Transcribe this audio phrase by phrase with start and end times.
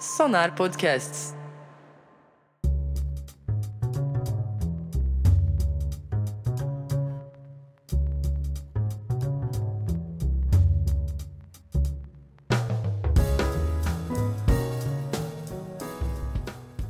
[0.00, 1.36] Sonar Podcasts.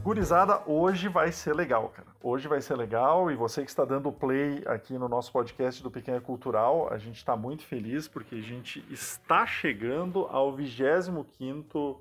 [0.04, 2.06] Gurizada, hoje vai ser legal, cara.
[2.22, 5.90] Hoje vai ser legal e você que está dando play aqui no nosso podcast do
[5.90, 12.00] Pequena Cultural, a gente está muito feliz porque a gente está chegando ao 25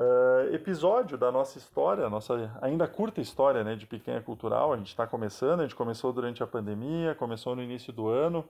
[0.00, 4.72] uh, episódio da nossa história, nossa ainda curta história né, de Pequena Cultural.
[4.72, 8.44] A gente está começando, a gente começou durante a pandemia, começou no início do ano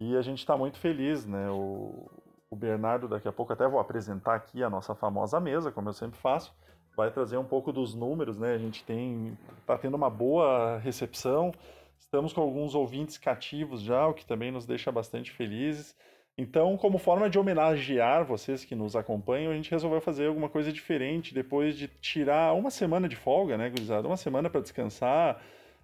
[0.00, 1.50] e a gente está muito feliz, né?
[1.50, 2.10] O,
[2.50, 5.92] o Bernardo, daqui a pouco até vou apresentar aqui a nossa famosa mesa, como eu
[5.92, 6.52] sempre faço
[6.96, 8.54] vai trazer um pouco dos números, né?
[8.54, 11.52] A gente tem está tendo uma boa recepção.
[11.98, 15.96] Estamos com alguns ouvintes cativos já, o que também nos deixa bastante felizes.
[16.38, 20.72] Então, como forma de homenagear vocês que nos acompanham, a gente resolveu fazer alguma coisa
[20.72, 24.06] diferente depois de tirar uma semana de folga, né, gurizada?
[24.06, 25.42] Uma semana para descansar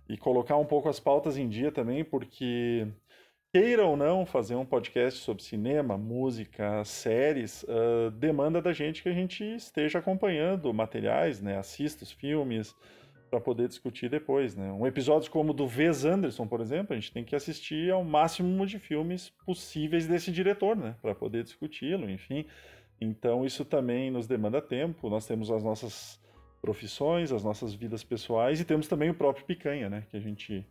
[0.08, 2.86] e colocar um pouco as pautas em dia também, porque
[3.52, 9.08] queira ou não fazer um podcast sobre cinema, música, séries, uh, demanda da gente que
[9.08, 11.58] a gente esteja acompanhando materiais, né?
[11.58, 12.74] Assista os filmes
[13.30, 14.72] para poder discutir depois, né?
[14.72, 18.04] Um episódio como o do Wes Anderson, por exemplo, a gente tem que assistir ao
[18.04, 20.94] máximo de filmes possíveis desse diretor, né?
[21.02, 22.46] Para poder discuti-lo, enfim.
[23.00, 25.10] Então isso também nos demanda tempo.
[25.10, 26.20] Nós temos as nossas
[26.60, 30.04] profissões, as nossas vidas pessoais e temos também o próprio Picanha, né?
[30.10, 30.66] Que a gente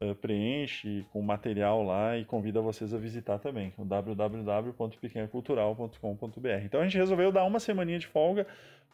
[0.00, 6.64] uh, preenche com material lá e convida vocês a visitar também, o www.pequenacultural.com.br.
[6.64, 8.46] Então a gente resolveu dar uma semaninha de folga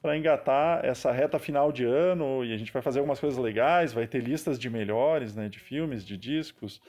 [0.02, 3.92] para engatar essa reta final de ano e a gente vai fazer algumas coisas legais,
[3.92, 6.80] vai ter listas de melhores, né, de filmes, de discos,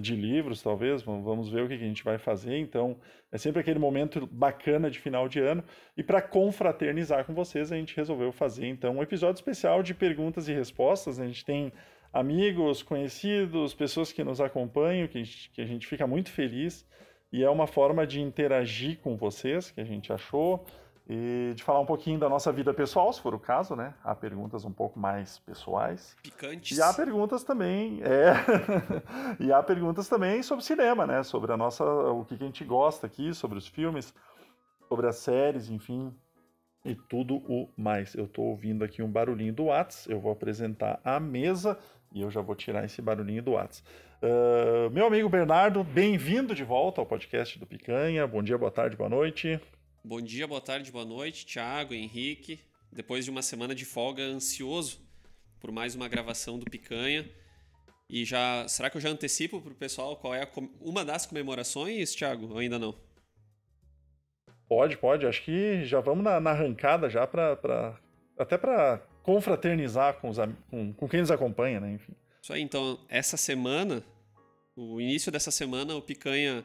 [0.00, 1.02] de livros, talvez.
[1.02, 2.58] Vamos ver o que a gente vai fazer.
[2.58, 2.96] Então,
[3.32, 5.64] é sempre aquele momento bacana de final de ano.
[5.96, 10.48] E para confraternizar com vocês, a gente resolveu fazer então um episódio especial de perguntas
[10.48, 11.18] e respostas.
[11.18, 11.72] A gente tem
[12.12, 16.86] amigos, conhecidos, pessoas que nos acompanham, que a, gente, que a gente fica muito feliz.
[17.32, 20.66] E é uma forma de interagir com vocês, que a gente achou,
[21.08, 23.94] e de falar um pouquinho da nossa vida pessoal, se for o caso, né?
[24.02, 26.16] Há perguntas um pouco mais pessoais.
[26.22, 26.76] Picantes.
[26.76, 28.32] E há perguntas também, é...
[29.38, 31.22] e há perguntas também sobre cinema, né?
[31.22, 34.12] Sobre a nossa, o que a gente gosta aqui, sobre os filmes,
[34.88, 36.12] sobre as séries, enfim,
[36.84, 38.14] e tudo o mais.
[38.14, 41.78] Eu estou ouvindo aqui um barulhinho do Whats, eu vou apresentar a mesa
[42.12, 43.82] e eu já vou tirar esse barulhinho do Whats.
[44.22, 48.26] Uh, meu amigo Bernardo, bem-vindo de volta ao podcast do Picanha.
[48.26, 49.60] Bom dia, boa tarde, boa noite.
[50.04, 52.60] Bom dia, boa tarde, boa noite, Thiago, Henrique.
[52.92, 55.00] Depois de uma semana de folga, ansioso
[55.60, 57.28] por mais uma gravação do Picanha.
[58.08, 60.48] E já, será que eu já antecipo para o pessoal qual é a,
[60.80, 62.50] uma das comemorações, Thiago?
[62.50, 62.94] Ou ainda não?
[64.68, 65.26] Pode, pode.
[65.26, 68.00] Acho que já vamos na, na arrancada já para
[68.38, 70.38] até para confraternizar com, os,
[70.70, 71.92] com, com quem nos acompanha, né?
[71.92, 72.12] Enfim.
[72.42, 74.02] Isso aí, então, essa semana,
[74.74, 76.64] o início dessa semana, o Picanha,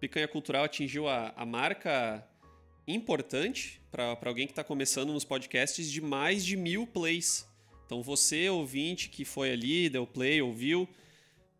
[0.00, 2.24] Picanha Cultural atingiu a, a marca
[2.86, 7.46] importante para alguém que está começando nos podcasts de mais de mil plays.
[7.84, 10.88] Então, você, ouvinte, que foi ali, deu play, ouviu,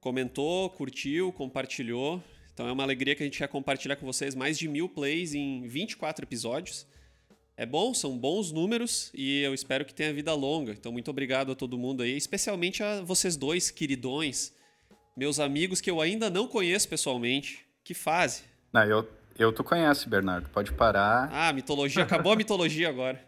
[0.00, 2.22] comentou, curtiu, compartilhou.
[2.52, 5.34] Então, é uma alegria que a gente quer compartilhar com vocês mais de mil plays
[5.34, 6.86] em 24 episódios.
[7.60, 10.70] É bom, são bons números e eu espero que tenha vida longa.
[10.70, 14.52] Então, muito obrigado a todo mundo aí, especialmente a vocês dois, queridões,
[15.16, 17.66] meus amigos que eu ainda não conheço pessoalmente.
[17.82, 18.44] Que fase?
[18.72, 20.48] Não, eu, eu tu conhece, Bernardo.
[20.50, 21.28] Pode parar.
[21.32, 22.04] Ah, mitologia.
[22.04, 23.20] Acabou a mitologia agora.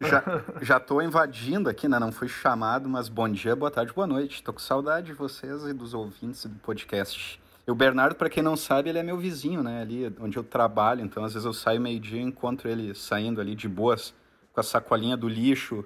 [0.00, 0.22] Já,
[0.62, 1.98] já tô invadindo aqui, né?
[1.98, 4.42] Não fui chamado, mas bom dia, boa tarde, boa noite.
[4.42, 7.38] Tô com saudade de vocês e dos ouvintes do podcast.
[7.66, 9.80] E o Bernardo, para quem não sabe, ele é meu vizinho, né?
[9.80, 11.02] Ali onde eu trabalho.
[11.02, 14.14] Então, às vezes eu saio meio-dia e encontro ele saindo ali de boas,
[14.52, 15.84] com a sacolinha do lixo,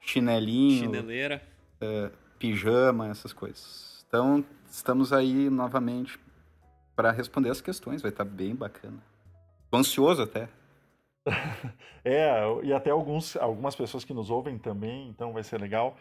[0.00, 0.84] chinelinho.
[0.84, 1.42] Chineleira.
[1.80, 4.04] É, pijama, essas coisas.
[4.08, 6.18] Então, estamos aí novamente
[6.96, 8.00] para responder as questões.
[8.00, 8.98] Vai estar tá bem bacana.
[9.70, 10.48] Tô ansioso até.
[12.02, 15.94] é, e até alguns, algumas pessoas que nos ouvem também, então vai ser legal.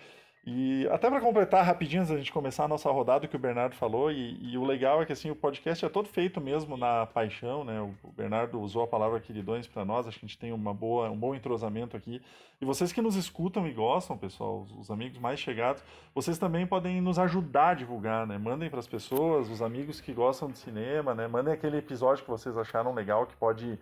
[0.49, 3.75] E até para completar rapidinho antes da gente começar a nossa rodada, que o Bernardo
[3.75, 7.05] falou, e, e, o legal é que assim, o podcast é todo feito mesmo na
[7.05, 7.81] paixão, né?
[7.81, 11.09] O, Bernardo usou a palavra queridões para nós, acho que a gente tem uma boa,
[11.09, 12.21] um bom entrosamento aqui.
[12.61, 15.83] E vocês que nos escutam e gostam, pessoal, os, os amigos mais chegados,
[16.15, 18.37] vocês também podem nos ajudar a divulgar, né?
[18.37, 21.27] Mandem para as pessoas, os amigos que gostam de cinema, né?
[21.27, 23.77] Mandem aquele episódio que vocês acharam legal, que pode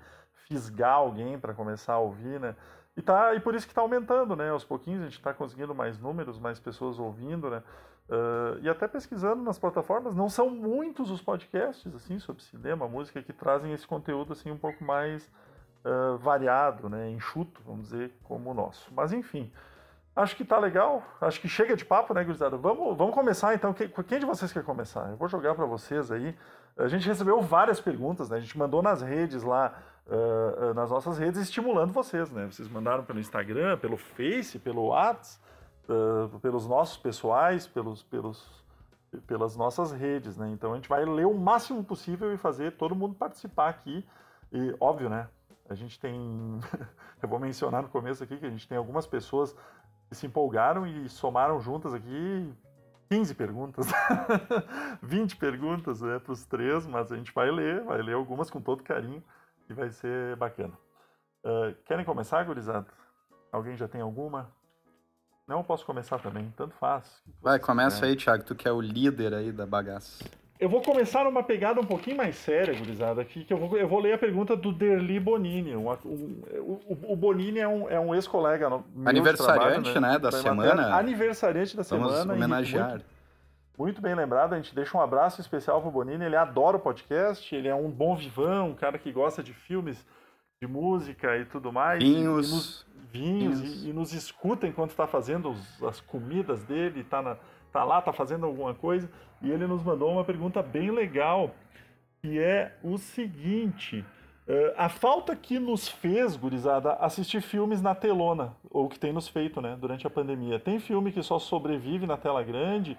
[0.48, 2.56] fisgar alguém para começar a ouvir, né?
[2.98, 4.50] E, tá, e por isso que está aumentando, né?
[4.50, 7.62] Aos pouquinhos a gente está conseguindo mais números, mais pessoas ouvindo, né?
[8.08, 13.22] Uh, e até pesquisando nas plataformas, não são muitos os podcasts assim sobre cinema, música
[13.22, 15.28] que trazem esse conteúdo assim um pouco mais
[15.84, 18.94] uh, variado, né, enxuto, vamos dizer, como o nosso.
[18.94, 19.52] Mas enfim,
[20.16, 22.56] acho que tá legal, acho que chega de papo, né, gurizada?
[22.58, 23.74] Vamos, vamos começar então.
[23.74, 25.10] Quem de vocês quer começar?
[25.10, 26.38] Eu vou jogar para vocês aí.
[26.78, 28.38] A gente recebeu várias perguntas, né?
[28.38, 29.74] A gente mandou nas redes lá,
[30.08, 32.46] uh, nas nossas redes, estimulando vocês, né?
[32.46, 35.44] Vocês mandaram pelo Instagram, pelo Face, pelo WhatsApp,
[35.90, 38.64] uh, pelos nossos pessoais, pelos, pelos,
[39.28, 40.50] pelas nossas redes, né?
[40.52, 44.06] Então a gente vai ler o máximo possível e fazer todo mundo participar aqui.
[44.52, 45.28] E óbvio, né?
[45.68, 46.60] A gente tem,
[47.22, 49.56] eu vou mencionar no começo aqui que a gente tem algumas pessoas
[50.10, 52.54] que se empolgaram e somaram juntas aqui
[53.10, 53.88] 15 perguntas,
[55.02, 58.62] 20 perguntas né, para os três, mas a gente vai ler, vai ler algumas com
[58.62, 59.24] todo carinho
[59.70, 60.74] e vai ser bacana.
[61.44, 62.88] Uh, querem começar, gurizada?
[63.52, 64.50] Alguém já tem alguma?
[65.48, 67.22] Não, posso começar também, tanto faz.
[67.42, 70.26] Vai, começa aí, Thiago, tu que é o líder aí da bagaça.
[70.60, 73.88] Eu vou começar numa pegada um pouquinho mais séria, gurizada, aqui, que eu vou, eu
[73.88, 75.76] vou ler a pergunta do Derli Bonini.
[75.76, 76.42] Um, um,
[76.88, 80.96] o, o, Bonini é um, é um ex-colega Aniversariante, trabalho, né, né, da semana.
[80.96, 82.34] Aniversariante da Vamos semana.
[82.34, 82.90] homenagear.
[82.92, 83.06] Muito,
[83.78, 86.26] muito, bem lembrado, a gente deixa um abraço especial pro Bonini.
[86.26, 90.06] Ele adora o podcast, ele é um bom vivão, um cara que gosta de filmes,
[90.62, 92.02] de música e tudo mais.
[92.02, 92.50] Vinhos.
[92.50, 93.84] E, nos, vinhos, vinhos.
[93.84, 97.38] E, e, nos escuta enquanto está fazendo os, as comidas dele, está na
[97.76, 99.12] tá lá, tá fazendo alguma coisa,
[99.42, 101.54] e ele nos mandou uma pergunta bem legal,
[102.22, 104.00] que é o seguinte:
[104.48, 109.28] uh, a falta que nos fez, gurizada, assistir filmes na telona, ou que tem nos
[109.28, 110.58] feito, né, durante a pandemia.
[110.58, 112.98] Tem filme que só sobrevive na tela grande,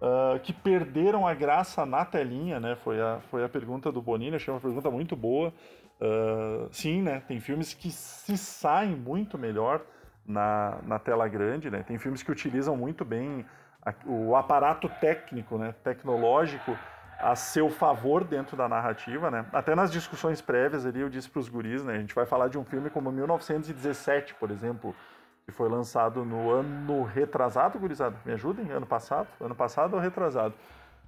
[0.00, 2.76] uh, que perderam a graça na telinha, né?
[2.76, 5.52] Foi a, foi a pergunta do Bonini, achei uma pergunta muito boa.
[6.00, 7.22] Uh, sim, né?
[7.26, 9.82] Tem filmes que se saem muito melhor
[10.26, 11.82] na, na tela grande, né?
[11.82, 13.44] Tem filmes que utilizam muito bem
[14.06, 16.76] o aparato técnico, né, tecnológico
[17.20, 19.46] a seu favor dentro da narrativa, né?
[19.52, 21.94] Até nas discussões prévias ali eu disse para os guris, né?
[21.94, 24.94] A gente vai falar de um filme como 1917, por exemplo,
[25.44, 28.16] que foi lançado no ano retrasado, gurizada.
[28.24, 28.70] Me ajudem?
[28.70, 29.28] Ano passado?
[29.40, 30.54] Ano passado ou retrasado?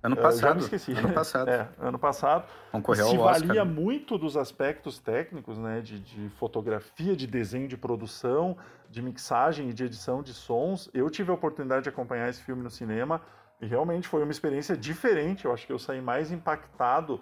[0.02, 0.40] Ano passado.
[0.40, 0.92] já me esqueci.
[0.92, 1.48] Ano passado.
[1.56, 2.44] É, ano passado.
[2.70, 3.46] Concorreu se ao Oscar.
[3.46, 8.56] valia muito dos aspectos técnicos, né, de, de, fotografia, de desenho de produção,
[8.90, 10.90] de mixagem e de edição de sons.
[10.92, 13.22] Eu tive a oportunidade de acompanhar esse filme no cinema
[13.60, 15.46] e realmente foi uma experiência diferente.
[15.46, 17.20] Eu acho que eu saí mais impactado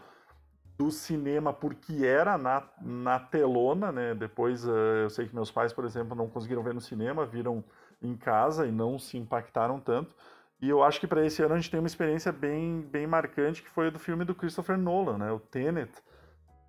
[0.77, 4.15] do cinema porque era na, na telona, né?
[4.15, 4.71] Depois uh,
[5.03, 7.63] eu sei que meus pais, por exemplo, não conseguiram ver no cinema, viram
[8.03, 10.15] em casa e não se impactaram tanto.
[10.61, 13.63] E eu acho que para esse ano a gente tem uma experiência bem, bem marcante,
[13.63, 15.31] que foi a do filme do Christopher Nolan, né?
[15.31, 15.93] O Tenet.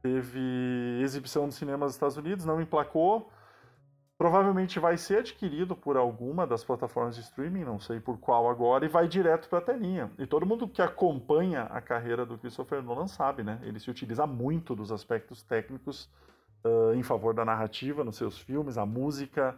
[0.01, 3.31] Teve exibição nos cinemas dos Estados Unidos, não emplacou.
[4.17, 8.85] Provavelmente vai ser adquirido por alguma das plataformas de streaming, não sei por qual agora,
[8.85, 10.09] e vai direto para a telinha.
[10.17, 13.59] E todo mundo que acompanha a carreira do Christopher Nolan sabe, né?
[13.61, 16.09] Ele se utiliza muito dos aspectos técnicos
[16.63, 19.57] uh, em favor da narrativa nos seus filmes, a música,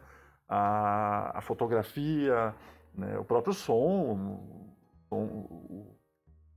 [0.49, 2.55] a, a fotografia,
[2.95, 3.15] né?
[3.19, 4.43] O próprio som,
[5.11, 5.96] o,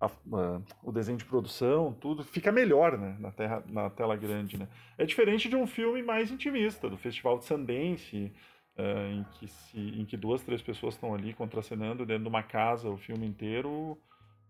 [0.01, 3.17] a, a, o desenho de produção, tudo fica melhor né?
[3.21, 4.59] na, terra, na tela grande.
[4.59, 4.67] Né?
[4.97, 8.33] É diferente de um filme mais intimista, do Festival de Sundance,
[8.79, 12.43] uh, em, que se, em que duas, três pessoas estão ali contracenando dentro de uma
[12.43, 13.99] casa o filme inteiro,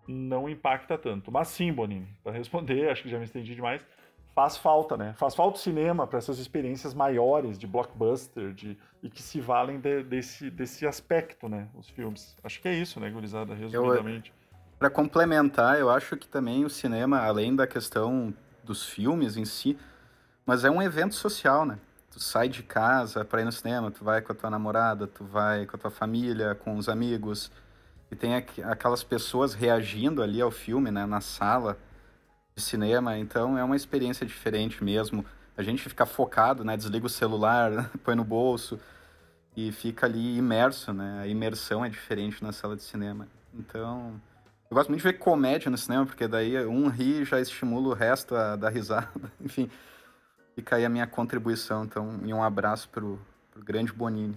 [0.06, 1.32] não impacta tanto.
[1.32, 3.84] Mas sim, Bonini, para responder, acho que já me estendi demais,
[4.32, 5.14] faz falta, né?
[5.18, 9.80] Faz falta o cinema para essas experiências maiores de blockbuster de, e que se valem
[9.80, 11.68] de, desse, desse aspecto, né?
[11.74, 12.36] Os filmes.
[12.44, 14.32] Acho que é isso, né, gurizada, resumidamente.
[14.80, 18.32] Para complementar, eu acho que também o cinema, além da questão
[18.64, 19.78] dos filmes em si,
[20.46, 21.78] mas é um evento social, né?
[22.10, 25.22] Tu sai de casa para ir no cinema, tu vai com a tua namorada, tu
[25.22, 27.52] vai com a tua família, com os amigos,
[28.10, 31.76] e tem aquelas pessoas reagindo ali ao filme, né, na sala
[32.56, 35.26] de cinema, então é uma experiência diferente mesmo.
[35.58, 36.74] A gente fica focado, né?
[36.74, 38.80] Desliga o celular, põe no bolso
[39.54, 41.20] e fica ali imerso, né?
[41.22, 43.28] A imersão é diferente na sala de cinema.
[43.52, 44.18] Então,
[44.70, 47.92] eu gosto muito de ver comédia no cinema, porque daí um ri já estimula o
[47.92, 49.10] resto a dar risada.
[49.42, 49.68] Enfim,
[50.54, 51.84] fica aí a minha contribuição.
[51.84, 54.36] Então, e um abraço pro, pro grande Bonini.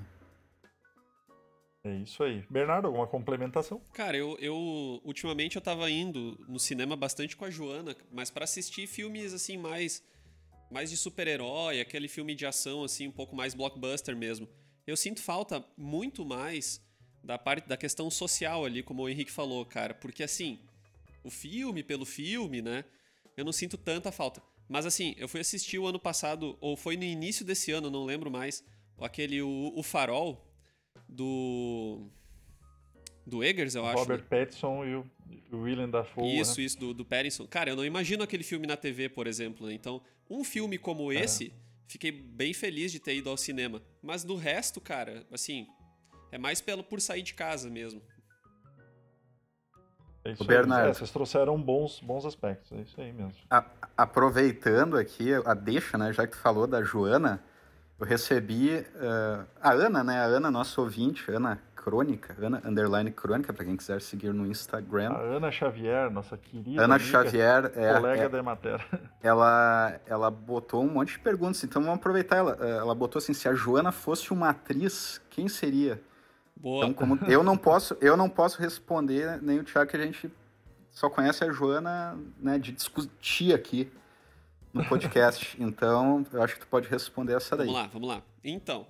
[1.86, 2.44] É isso aí.
[2.50, 3.80] Bernardo, alguma complementação?
[3.94, 4.56] Cara, eu, eu
[5.04, 9.58] ultimamente eu tava indo no cinema bastante com a Joana, mas para assistir filmes assim
[9.58, 10.02] mais
[10.72, 14.50] mais de super-herói, aquele filme de ação assim, um pouco mais blockbuster mesmo.
[14.88, 16.82] Eu sinto falta muito mais
[17.24, 20.60] da parte da questão social ali, como o Henrique falou, cara, porque assim,
[21.24, 22.84] o filme pelo filme, né?
[23.38, 24.42] Eu não sinto tanta falta.
[24.68, 28.06] Mas assim, eu fui assistir o ano passado, ou foi no início desse ano, não
[28.06, 28.64] lembro mais,
[29.00, 30.46] aquele o, o Farol,
[31.08, 32.08] do.
[33.26, 34.00] Do Eggers, eu o acho.
[34.00, 34.26] Robert né?
[34.30, 35.10] Pattinson e o,
[35.52, 36.40] o Willem Dafoe.
[36.40, 36.66] Isso, né?
[36.66, 37.48] isso, do, do Pattinson.
[37.48, 39.68] Cara, eu não imagino aquele filme na TV, por exemplo.
[39.68, 39.74] Né?
[39.74, 41.24] Então, um filme como é.
[41.24, 41.54] esse
[41.88, 43.82] fiquei bem feliz de ter ido ao cinema.
[44.02, 45.68] Mas do resto, cara, assim,
[46.34, 48.02] é mais pelo por sair de casa mesmo.
[50.26, 50.86] É isso O Bernardo.
[50.86, 50.90] aí.
[50.90, 53.34] É, vocês trouxeram bons, bons aspectos, é isso aí mesmo.
[53.52, 57.44] A- aproveitando aqui a deixa, né, já que tu falou da Joana,
[58.00, 63.54] eu recebi eh, a Ana, né, a Ana, nossa ouvinte, Ana Crônica, Ana Underline Crônica,
[63.54, 65.12] para quem quiser seguir no Instagram.
[65.12, 68.82] A Ana Xavier, nossa querida Ana amiga, Xavier é, colega é- da Emater.
[69.22, 72.38] ela, ela botou um monte de perguntas, então vamos aproveitar.
[72.38, 76.02] Ela, eh, ela botou assim: se a Joana fosse uma atriz, quem seria?
[76.64, 76.86] Boa.
[76.86, 80.32] Então, como eu não posso, eu não posso responder nem o Thiago que a gente
[80.90, 83.92] só conhece a Joana, né, de discutir aqui
[84.72, 85.58] no podcast.
[85.60, 87.68] então, eu acho que tu pode responder essa daí.
[87.68, 88.24] Vamos lá, vamos lá.
[88.42, 88.88] Então,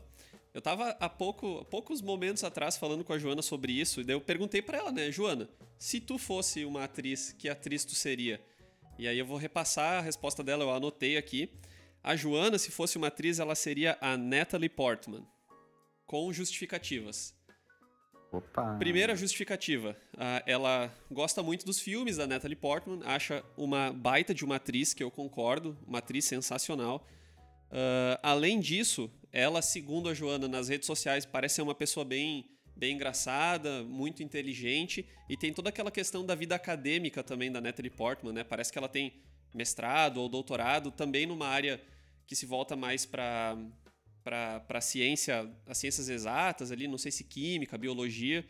[0.53, 4.15] eu tava há pouco, poucos momentos atrás falando com a Joana sobre isso, e daí
[4.15, 5.50] eu perguntei pra ela, né, Joana,
[5.80, 8.39] se tu fosse uma atriz, que atriz tu seria?
[9.00, 11.50] E aí eu vou repassar a resposta dela, eu anotei aqui.
[12.03, 15.25] A Joana, se fosse uma atriz, ela seria a Natalie Portman,
[16.06, 17.34] com justificativas.
[18.34, 18.78] Opa.
[18.80, 19.96] Primeira justificativa.
[20.18, 24.92] ah, ela gosta muito dos filmes da Natalie Portman, acha uma baita de uma atriz,
[24.92, 27.08] que eu concordo, uma atriz sensacional.
[27.72, 32.50] Ah, além disso, ela, segundo a Joana nas redes sociais, parece ser uma pessoa bem,
[32.75, 37.92] bem engraçada, muito inteligente e tem toda aquela questão da vida acadêmica também da Natalie
[37.92, 38.44] Portman, né?
[38.44, 39.13] Parece que ela tem
[39.54, 41.80] mestrado ou doutorado também numa área
[42.25, 43.56] que se volta mais para
[44.24, 48.46] para ciência, as ciências exatas ali, não sei se química, biologia,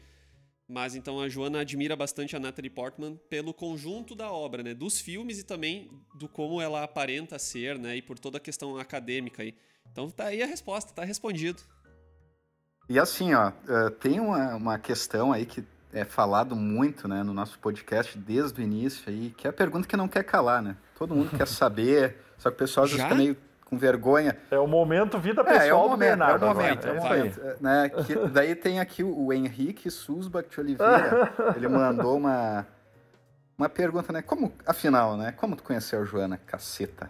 [0.67, 4.99] mas então a Joana admira bastante a Natalie Portman pelo conjunto da obra, né, dos
[4.99, 9.43] filmes e também do como ela aparenta ser, né, e por toda a questão acadêmica
[9.43, 9.55] aí.
[9.91, 11.61] Então tá aí a resposta, tá respondido.
[12.89, 17.33] E assim, ó, eh, tem uma, uma questão aí que é falado muito, né, no
[17.33, 20.75] nosso podcast desde o início aí, que é a pergunta que não quer calar, né?
[20.97, 23.03] Todo mundo quer saber, só que o pessoal Já?
[23.03, 23.37] fica meio
[23.73, 24.37] com vergonha.
[24.51, 26.45] É o momento vida É, é pessoal o do momento, é o Bernardo.
[26.45, 27.89] agora, momento, é o momento, é, né?
[27.89, 32.67] Que daí tem aqui o, Henrique Susbach de Oliveira, ele mandou uma,
[33.57, 34.21] uma pergunta, né?
[34.21, 35.31] Como, afinal, né?
[35.31, 37.09] Como tu conheceu a Joana, caceta?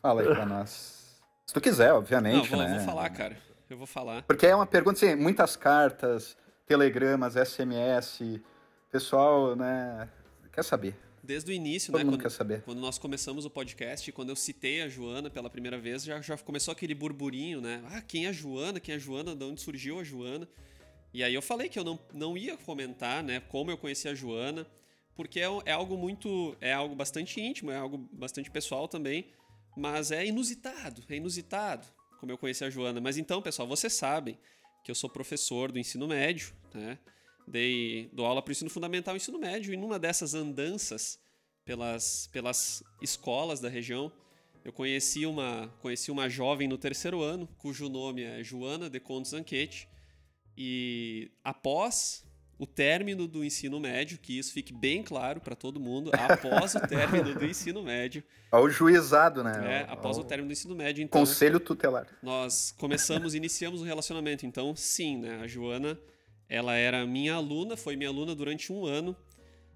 [0.00, 1.20] Fala aí pra nós.
[1.46, 2.76] Se tu quiser, Não, obviamente, vou, né?
[2.76, 3.36] vou falar, cara.
[3.68, 4.22] Eu vou falar.
[4.22, 6.36] Porque é uma pergunta, assim, muitas cartas,
[6.66, 8.40] telegramas, SMS,
[8.90, 10.08] pessoal, né,
[10.52, 10.96] quer saber.
[11.26, 12.62] Desde o início, Todo né, mundo quando, quer saber.
[12.62, 16.38] quando nós começamos o podcast, quando eu citei a Joana pela primeira vez, já, já
[16.38, 17.82] começou aquele burburinho, né?
[17.86, 18.78] Ah, quem é a Joana?
[18.78, 19.34] Quem é a Joana?
[19.34, 20.48] De onde surgiu a Joana?
[21.12, 24.14] E aí eu falei que eu não, não ia comentar, né, como eu conheci a
[24.14, 24.66] Joana,
[25.16, 29.26] porque é, é algo muito, é algo bastante íntimo, é algo bastante pessoal também,
[29.76, 31.86] mas é inusitado, é inusitado
[32.20, 33.00] como eu conheci a Joana.
[33.00, 34.38] Mas então, pessoal, vocês sabem
[34.84, 36.98] que eu sou professor do ensino médio, né?
[37.46, 41.18] Dei, dou aula para o ensino fundamental e ensino médio, e numa dessas andanças
[41.64, 44.10] pelas, pelas escolas da região,
[44.64, 49.32] eu conheci uma, conheci uma jovem no terceiro ano, cujo nome é Joana de Contos
[49.32, 49.88] Anquete,
[50.58, 52.24] e após
[52.58, 56.80] o término do ensino médio, que isso fique bem claro para todo mundo, após o
[56.80, 59.82] término do ensino médio, Ao juizado, né?
[59.82, 62.06] é, ao- após o ao término do ensino médio, então Conselho tutelar.
[62.22, 64.46] nós começamos, iniciamos um relacionamento.
[64.46, 65.40] Então, sim, né?
[65.42, 65.98] A Joana,
[66.48, 69.16] ela era minha aluna, foi minha aluna durante um ano,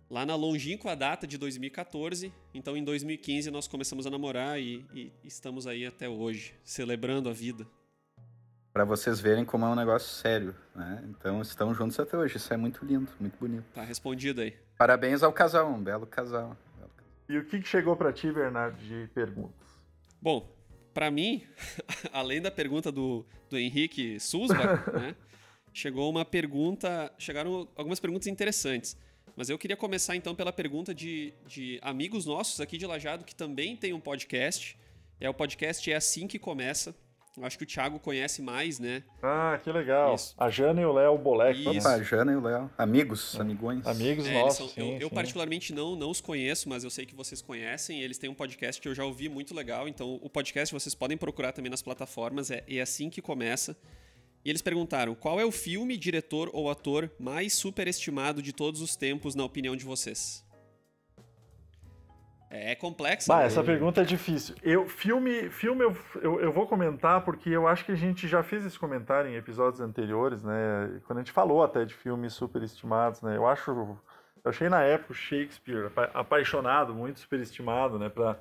[0.09, 2.33] lá na longínqua data de 2014.
[2.55, 7.33] Então, em 2015, nós começamos a namorar e, e estamos aí até hoje, celebrando a
[7.33, 7.67] vida.
[8.73, 11.05] Pra vocês verem como é um negócio sério, né?
[11.09, 12.37] Então, estão juntos até hoje.
[12.37, 13.65] Isso é muito lindo, muito bonito.
[13.75, 14.55] Tá respondido aí.
[14.79, 16.57] Parabéns ao casal, um belo casal.
[17.29, 19.69] E o que, chegou pra ti, Bernardo, de perguntas?
[20.23, 20.49] Bom,
[20.95, 21.45] pra mim,
[22.13, 25.15] além da pergunta do, do Henrique Susbach, né?
[25.73, 27.13] Chegou uma pergunta.
[27.19, 28.97] Chegaram algumas perguntas interessantes.
[29.37, 33.35] Mas eu queria começar então pela pergunta de, de amigos nossos aqui de Lajado que
[33.35, 34.77] também tem um podcast.
[35.21, 36.95] É o podcast É Assim Que Começa.
[37.37, 39.05] Eu acho que o Thiago conhece mais, né?
[39.23, 40.15] Ah, que legal.
[40.17, 40.35] Isso.
[40.37, 41.61] A Jana e o Léo Bolek.
[41.61, 41.79] Isso.
[41.79, 42.69] Opa, a Jana e o Léo.
[42.77, 43.87] Amigos, amigões.
[43.87, 45.15] Amigos É, nossos, são- sim, eu, eu sim.
[45.15, 48.01] particularmente não, não os conheço, mas eu sei que vocês conhecem.
[48.03, 49.87] Eles têm um podcast que eu já ouvi muito legal.
[49.89, 52.51] Então, o podcast vocês podem procurar também nas plataformas.
[52.51, 53.77] É, é assim que começa.
[54.45, 58.97] E eles perguntaram: qual é o filme, diretor ou ator mais superestimado de todos os
[58.97, 60.45] tempos, na opinião de vocês?
[62.53, 63.29] É complexo.
[63.29, 63.47] Bah, né?
[63.47, 64.57] essa pergunta é difícil.
[64.61, 68.43] Eu, filme, filme eu, eu, eu vou comentar porque eu acho que a gente já
[68.43, 71.01] fez esse comentário em episódios anteriores, né?
[71.07, 73.37] Quando a gente falou até de filmes superestimados, né?
[73.37, 73.71] Eu acho.
[73.71, 78.09] Eu achei na época o Shakespeare apa- apaixonado, muito superestimado, né?
[78.09, 78.37] Pra,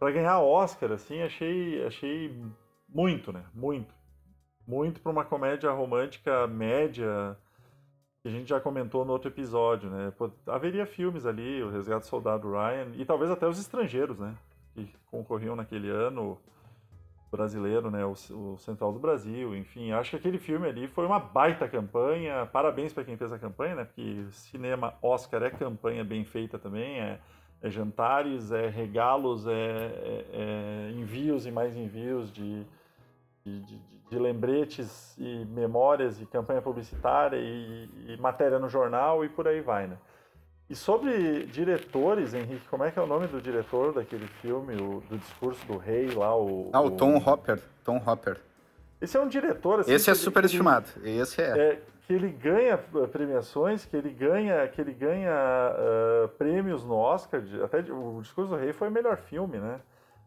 [0.00, 2.34] pra ganhar Oscar, assim, achei, achei
[2.88, 3.44] muito, né?
[3.54, 3.94] Muito.
[4.70, 7.36] Muito pra uma comédia romântica média
[8.22, 10.12] que a gente já comentou no outro episódio, né?
[10.16, 14.32] Pô, haveria filmes ali, o Resgate do Soldado Ryan, e talvez até os estrangeiros, né?
[14.72, 16.38] Que concorriam naquele ano.
[17.32, 18.04] brasileiro, né?
[18.04, 19.90] O, o, Central do Brasil, enfim.
[19.90, 22.46] Acho que aquele filme ali foi uma baita campanha.
[22.46, 23.84] Parabéns para quem fez a campanha, né?
[23.86, 27.00] Porque cinema Oscar é campanha bem feita também.
[27.00, 27.18] É,
[27.60, 32.64] é jantares, é regalos, é, é, é envios e mais envios de,
[33.58, 39.28] de, de, de, lembretes e memórias e campanha publicitária e, e matéria no jornal e
[39.28, 39.96] por aí vai, né?
[40.68, 45.02] E sobre diretores, Henrique, como é que é o nome do diretor daquele filme, o,
[45.10, 46.36] do discurso do rei lá?
[46.36, 47.60] O, ah, o, o Tom Hopper.
[47.84, 48.40] Tom Hopper.
[49.00, 50.86] Esse é um diretor assim, Esse é super estimado.
[51.02, 51.58] Esse é.
[51.58, 51.82] é.
[52.06, 52.78] Que ele ganha
[53.10, 57.40] premiações, que ele ganha, que ele ganha uh, prêmios no Oscar.
[57.40, 59.80] De, até o Discurso do Rei foi o melhor filme, né?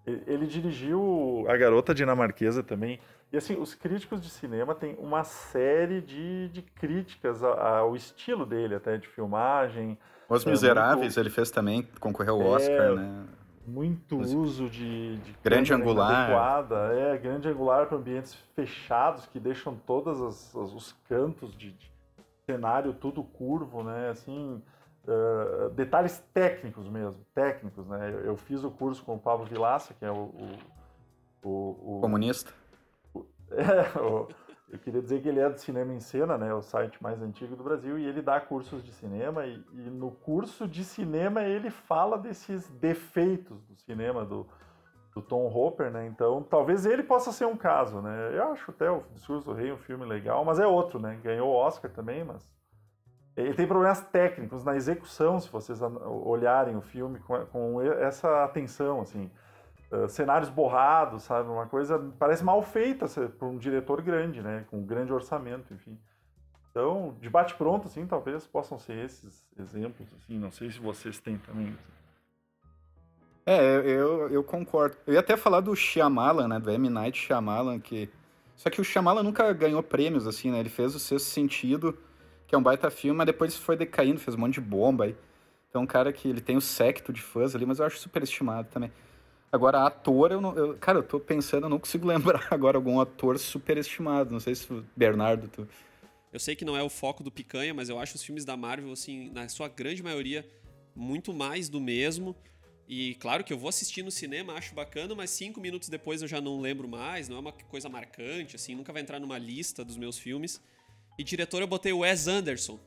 [0.05, 2.99] Ele, dirigiu A Garota Dinamarquesa também.
[3.31, 8.75] E assim, os críticos de cinema têm uma série de, de críticas ao estilo dele,
[8.75, 9.97] até de filmagem,
[10.29, 11.19] os é, Miseráveis, muito...
[11.19, 13.25] ele fez também, concorreu ao Oscar, é, né?
[13.65, 14.33] Muito Mas...
[14.33, 16.23] uso de, de grande angular.
[16.25, 21.91] Adequada, é, grande angular para ambientes fechados que deixam todos os cantos de, de,
[22.45, 24.09] cenário tudo curvo, né?
[24.09, 24.61] Assim,
[25.07, 28.09] uh, detalhes técnicos mesmo, técnicos, né?
[28.11, 30.31] Eu, eu, fiz o curso com o Pablo Vilaça, que é o,
[31.43, 32.51] o, o, o comunista.
[33.55, 34.27] É, o,
[34.73, 37.55] eu queria dizer que ele é do Cinema em Cena, né, o site mais antigo
[37.55, 41.69] do Brasil, e ele dá cursos de cinema, e, e no curso de cinema ele
[41.69, 44.47] fala desses defeitos do cinema do,
[45.13, 48.89] do Tom Hopper, né, então talvez ele possa ser um caso, né, eu acho até
[48.89, 52.23] o Discurso do Rei um filme legal, mas é outro, né, ganhou o Oscar também,
[52.23, 52.51] mas
[53.35, 59.01] ele tem problemas técnicos na execução, se vocês olharem o filme com, com essa atenção,
[59.01, 59.29] assim,
[59.91, 61.49] eh, cenários borrados, sabe?
[61.49, 64.65] Uma coisa parece mal feita por um diretor grande, né?
[64.69, 65.97] Com um grande orçamento, enfim.
[66.71, 70.39] Então, de bate pronto, assim, talvez possam ser esses exemplos, assim.
[70.39, 71.77] Não sei se vocês têm também.
[73.45, 74.97] É, eu, eu concordo.
[75.05, 76.59] Eu ia até falar do Shyamalan, né?
[76.59, 76.89] Do M.
[76.89, 78.09] Night Shyamalan, que...
[78.55, 80.59] Só que o Shyamalan nunca ganhou prêmios, assim, né?
[80.59, 81.95] Ele fez o Sexto Sentido,
[82.53, 85.15] que é um baita filme, mas depois foi decaindo, fez um monte de bomba aí.
[85.67, 88.21] Então, um cara que ele tem o secto de fãs ali, mas eu acho super
[88.21, 88.91] estimado também.
[89.51, 90.55] Agora, ator, eu não.
[90.55, 94.31] Eu, cara, eu tô pensando, eu não consigo lembrar agora algum ator superestimado.
[94.31, 95.47] Não sei se o Bernardo.
[95.47, 95.67] Tu...
[96.31, 98.55] Eu sei que não é o foco do Picanha, mas eu acho os filmes da
[98.55, 100.47] Marvel, assim, na sua grande maioria,
[100.95, 102.35] muito mais do mesmo.
[102.87, 106.27] E claro que eu vou assistir no cinema, acho bacana, mas cinco minutos depois eu
[106.27, 109.83] já não lembro mais, não é uma coisa marcante, assim, nunca vai entrar numa lista
[109.83, 110.61] dos meus filmes.
[111.17, 112.79] E diretor eu botei o Wes Anderson.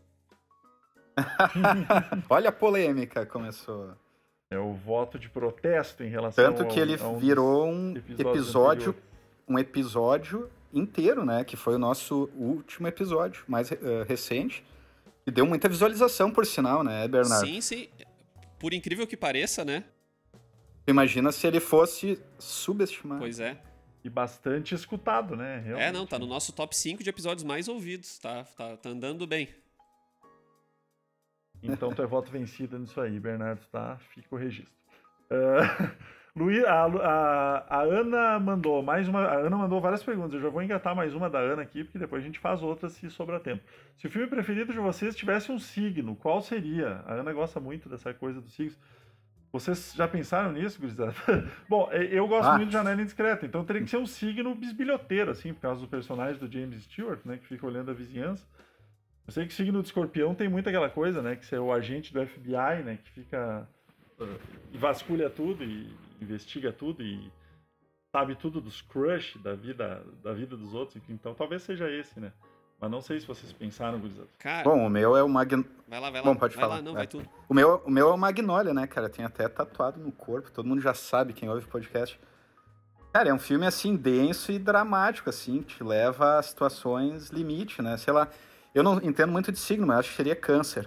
[2.29, 3.95] Olha a polêmica, começou.
[4.51, 8.95] É o voto de protesto em relação Tanto que ele um virou um episódio,
[9.49, 11.43] um episódio inteiro, né?
[11.43, 14.65] Que foi o nosso último episódio, mais uh, recente.
[15.27, 17.45] E deu muita visualização, por sinal, né, Bernardo?
[17.45, 17.89] Sim, sim.
[18.59, 19.85] Por incrível que pareça, né?
[20.87, 23.21] Imagina se ele fosse subestimado.
[23.21, 23.61] Pois é.
[24.07, 25.59] E bastante escutado, né?
[25.64, 25.88] Realmente.
[25.88, 28.21] É, não, tá no nosso top 5 de episódios mais ouvidos.
[28.21, 29.49] Tá, tá, tá andando bem.
[31.61, 33.99] Então tu é voto vencido nisso aí, Bernardo, tá?
[34.14, 34.73] Fica o registro.
[35.29, 35.90] Uh,
[36.37, 39.23] Luiz, a, a, a, Ana mandou mais uma.
[39.23, 40.35] A Ana mandou várias perguntas.
[40.35, 42.88] Eu já vou engatar mais uma da Ana aqui, porque depois a gente faz outra
[42.88, 43.64] se sobrar tempo.
[43.97, 47.03] Se o filme preferido de vocês tivesse um signo, qual seria?
[47.07, 48.79] A Ana gosta muito dessa coisa dos signos.
[49.61, 51.14] Vocês já pensaram nisso, gurizada?
[51.69, 52.57] Bom, eu gosto ah.
[52.57, 55.88] muito de Janela Indiscreta, então teria que ser um signo bisbilhoteiro, assim, por causa do
[55.88, 58.47] personagem do James Stewart, né, que fica olhando a vizinhança.
[59.27, 61.35] Eu sei que o signo do escorpião tem muito aquela coisa, né?
[61.35, 62.99] Que você é o agente do FBI, né?
[63.03, 63.69] Que fica.
[64.21, 64.38] Uh,
[64.73, 65.92] e vasculha tudo e
[66.23, 67.31] investiga tudo e
[68.12, 71.03] sabe tudo dos crush da vida, da vida dos outros.
[71.09, 72.33] Então talvez seja esse, né?
[72.81, 74.29] Mas não sei se vocês pensaram, gurizada.
[74.39, 74.65] Cara...
[74.65, 75.65] Bom, o meu é o Magn...
[75.89, 76.27] Vai lá, vai lá.
[76.27, 76.77] Bom, pode vai falar.
[76.77, 76.95] Lá, não, é.
[76.97, 77.29] vai tudo.
[77.49, 79.09] O meu, o meu é o Magnólia, né, cara?
[79.09, 80.51] Tem até tatuado no corpo.
[80.51, 82.21] Todo mundo já sabe, quem ouve o podcast.
[83.12, 85.62] Cara, é um filme, assim, denso e dramático, assim.
[85.62, 87.97] Te leva a situações limite, né?
[87.97, 88.29] Sei lá...
[88.75, 90.87] Eu não entendo muito de signo, mas acho que seria câncer.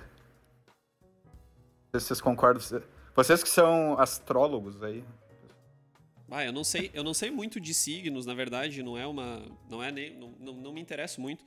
[1.92, 2.62] Não sei se vocês concordam.
[3.16, 5.04] Vocês que são astrólogos aí.
[6.30, 9.42] Ah, eu não sei, eu não sei muito de signos, na verdade, não é uma,
[9.68, 11.44] não é nem, não, não, não me interesso muito.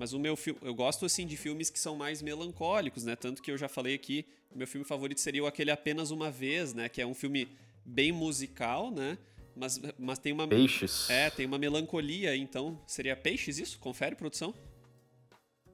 [0.00, 3.14] Mas o meu filme, eu gosto assim de filmes que são mais melancólicos, né?
[3.14, 6.30] Tanto que eu já falei aqui, o meu filme favorito seria o aquele apenas uma
[6.30, 6.88] vez, né?
[6.88, 9.18] Que é um filme bem musical, né?
[9.54, 11.10] Mas, mas tem uma Peixes.
[11.10, 13.78] É, tem uma melancolia, então seria Peixes isso?
[13.78, 14.54] Confere produção?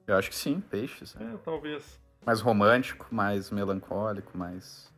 [0.05, 1.15] Eu acho que sim, peixes.
[1.15, 1.97] É, talvez.
[2.25, 4.91] Mais romântico, mais melancólico, mais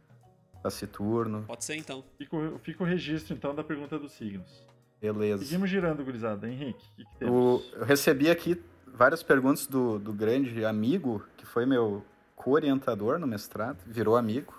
[0.64, 1.44] taciturno.
[1.44, 2.04] Pode ser então.
[2.18, 4.66] Fica, fica o registro então da pergunta dos signos.
[5.00, 5.44] Beleza.
[5.44, 6.50] Seguimos girando, gurizada.
[6.50, 7.36] Henrique, o que, que temos?
[7.36, 8.60] O, eu recebi aqui
[8.94, 12.04] várias perguntas do, do grande amigo, que foi meu
[12.36, 14.54] co-orientador no mestrado, virou amigo,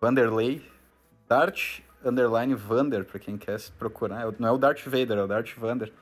[0.00, 0.76] Vanderlei.
[1.28, 4.32] Dart underline Vander, pra quem quer se procurar.
[4.38, 5.92] Não é o Darth Vader, é o Darth Vander.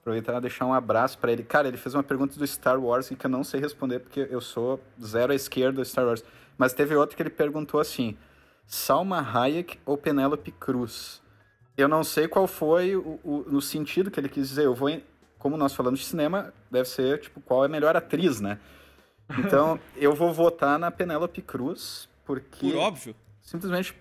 [0.00, 1.42] Aproveitar e deixar um abraço para ele.
[1.42, 4.40] Cara, ele fez uma pergunta do Star Wars que eu não sei responder, porque eu
[4.40, 6.24] sou zero à esquerda do Star Wars.
[6.56, 8.16] Mas teve outro que ele perguntou assim:
[8.66, 11.20] Salma Hayek ou Penélope Cruz?
[11.76, 14.64] Eu não sei qual foi o, o, no sentido que ele quis dizer.
[14.64, 14.88] Eu vou,
[15.40, 18.60] como nós falamos de cinema, deve ser tipo qual é a melhor atriz, né?
[19.38, 23.16] Então eu vou votar na Penélope Cruz porque Por óbvio.
[23.42, 23.96] simplesmente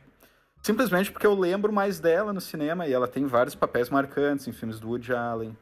[0.62, 4.52] simplesmente porque eu lembro mais dela no cinema e ela tem vários papéis marcantes em
[4.52, 5.58] filmes do Woody Allen.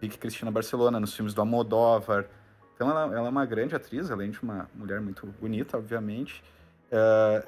[0.00, 2.26] Vicky Cristina Barcelona, nos filmes do Almodóvar.
[2.74, 6.42] Então ela, ela, é uma grande atriz, além de uma mulher muito bonita, obviamente.
[6.86, 7.46] Uh,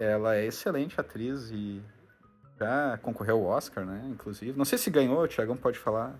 [0.00, 1.80] ela é excelente atriz e
[2.58, 4.02] já concorreu ao Oscar, né?
[4.10, 4.58] Inclusive.
[4.58, 6.18] Não sei se ganhou, o Thiagão pode falar.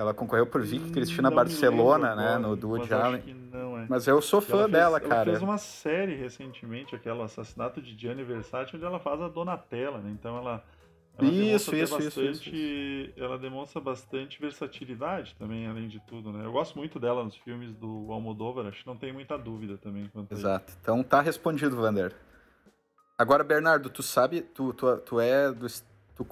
[0.00, 2.38] Ela concorreu por Vicky Cristina não Barcelona, agora, né?
[2.38, 3.22] No do Woody Allen.
[3.52, 3.86] É.
[3.86, 5.14] Mas eu sou fã fez, dela, cara.
[5.16, 9.98] Ela fez uma série recentemente, aquela Assassinato de Gianni Versace, onde ela faz a Donatella,
[9.98, 10.10] né?
[10.10, 10.64] Então ela
[11.18, 16.46] ela isso, isso, bastante, isso, isso, Ela demonstra bastante versatilidade também, além de tudo, né?
[16.46, 20.10] Eu gosto muito dela nos filmes do Almodóvar, acho que não tem muita dúvida também.
[20.30, 20.72] Exato.
[20.80, 22.14] Então tá respondido, Vander.
[23.18, 25.66] Agora, Bernardo, tu sabe, tu, tu, tu é do.
[26.24, 26.26] Tu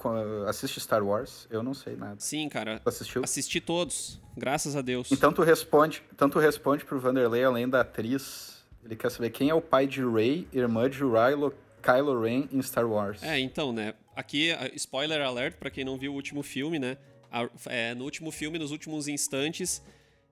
[0.47, 1.47] assiste Star Wars?
[1.49, 2.17] Eu não sei nada.
[2.19, 2.79] Sim, cara.
[2.79, 3.23] Tu assistiu?
[3.23, 5.11] Assisti todos, graças a Deus.
[5.11, 8.63] Então tu responde, então tu responde pro Vanderlei, além da atriz.
[8.83, 12.61] Ele quer saber quem é o pai de Rey, irmã de Kylo, Kylo Ren em
[12.61, 13.23] Star Wars.
[13.23, 13.93] É, então, né?
[14.15, 16.97] Aqui, spoiler alert para quem não viu o último filme, né?
[17.31, 19.81] A, é, no último filme, nos últimos instantes,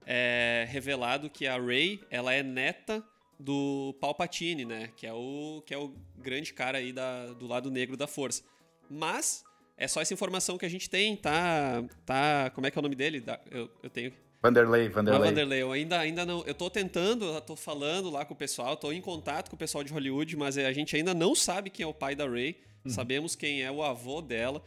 [0.05, 3.03] é revelado que a Rey, ela é neta
[3.39, 4.91] do Palpatine, né?
[4.95, 8.43] Que é o, que é o grande cara aí da, do lado negro da força.
[8.89, 9.43] Mas
[9.77, 11.83] é só essa informação que a gente tem, tá?
[12.05, 13.23] tá como é que é o nome dele?
[13.51, 14.11] Eu, eu tenho.
[14.41, 15.21] Vanderlei, Vanderlei.
[15.21, 16.43] Ah, Vanderlei, eu ainda, ainda não.
[16.45, 19.59] Eu tô tentando, eu tô falando lá com o pessoal, tô em contato com o
[19.59, 22.55] pessoal de Hollywood, mas a gente ainda não sabe quem é o pai da Ray.
[22.83, 22.91] Uhum.
[22.91, 24.63] Sabemos quem é o avô dela.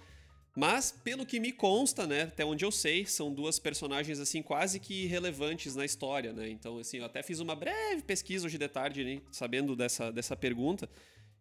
[0.57, 4.81] Mas, pelo que me consta, né, até onde eu sei, são duas personagens assim quase
[4.81, 6.49] que relevantes na história, né?
[6.49, 10.37] Então, assim, eu até fiz uma breve pesquisa hoje de tarde, né, sabendo dessa, dessa
[10.37, 10.88] pergunta,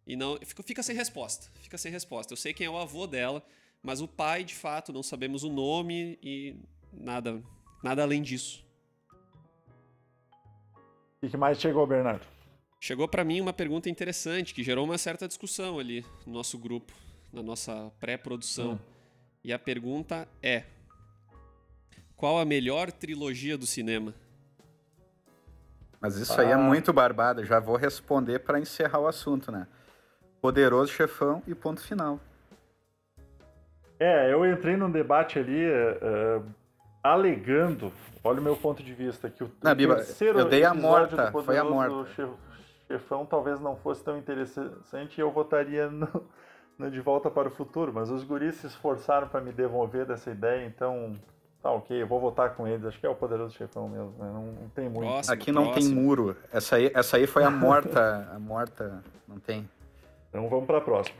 [0.05, 1.49] e não fica, fica sem resposta.
[1.62, 2.33] Fica sem resposta.
[2.33, 3.43] Eu sei quem é o avô dela,
[3.81, 6.55] mas o pai, de fato, não sabemos o nome e
[6.91, 7.41] nada,
[7.83, 8.65] nada além disso.
[11.21, 12.25] O que mais chegou, Bernardo?
[12.79, 16.93] Chegou para mim uma pergunta interessante que gerou uma certa discussão ali no nosso grupo,
[17.31, 18.73] na nossa pré-produção.
[18.73, 18.79] Hum.
[19.43, 20.63] E a pergunta é:
[22.15, 24.15] Qual a melhor trilogia do cinema?
[25.99, 26.41] Mas isso ah.
[26.41, 29.67] aí é muito barbado, já vou responder para encerrar o assunto, né?
[30.41, 32.19] Poderoso Chefão e ponto final.
[33.99, 36.43] É, eu entrei num debate ali uh,
[37.04, 37.91] alegando,
[38.23, 41.32] olha o meu ponto de vista, que o Não, Biba, terceiro eu dei a morta,
[41.32, 42.30] foi a morta
[42.89, 46.08] chefão talvez não fosse tão interessante e eu votaria no,
[46.78, 50.32] no De Volta para o Futuro, mas os guris se esforçaram para me devolver dessa
[50.32, 51.15] ideia, então
[51.62, 54.32] tá ok, eu vou votar com eles, acho que é o Poderoso Chefão mesmo, né?
[54.34, 55.12] não, não, tem muito.
[55.12, 55.95] Próximo, Aqui não próximo.
[55.95, 59.69] tem muro, essa aí, essa aí foi a morta, a morta, não tem.
[60.29, 61.17] Então vamos para a próxima.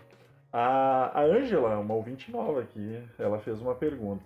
[0.52, 4.24] A Ângela, uma ouvinte nova aqui, ela fez uma pergunta.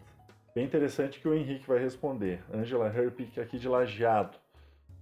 [0.55, 2.43] Bem interessante que o Henrique vai responder.
[2.53, 4.37] Ângela Herpick, aqui de Lajeado.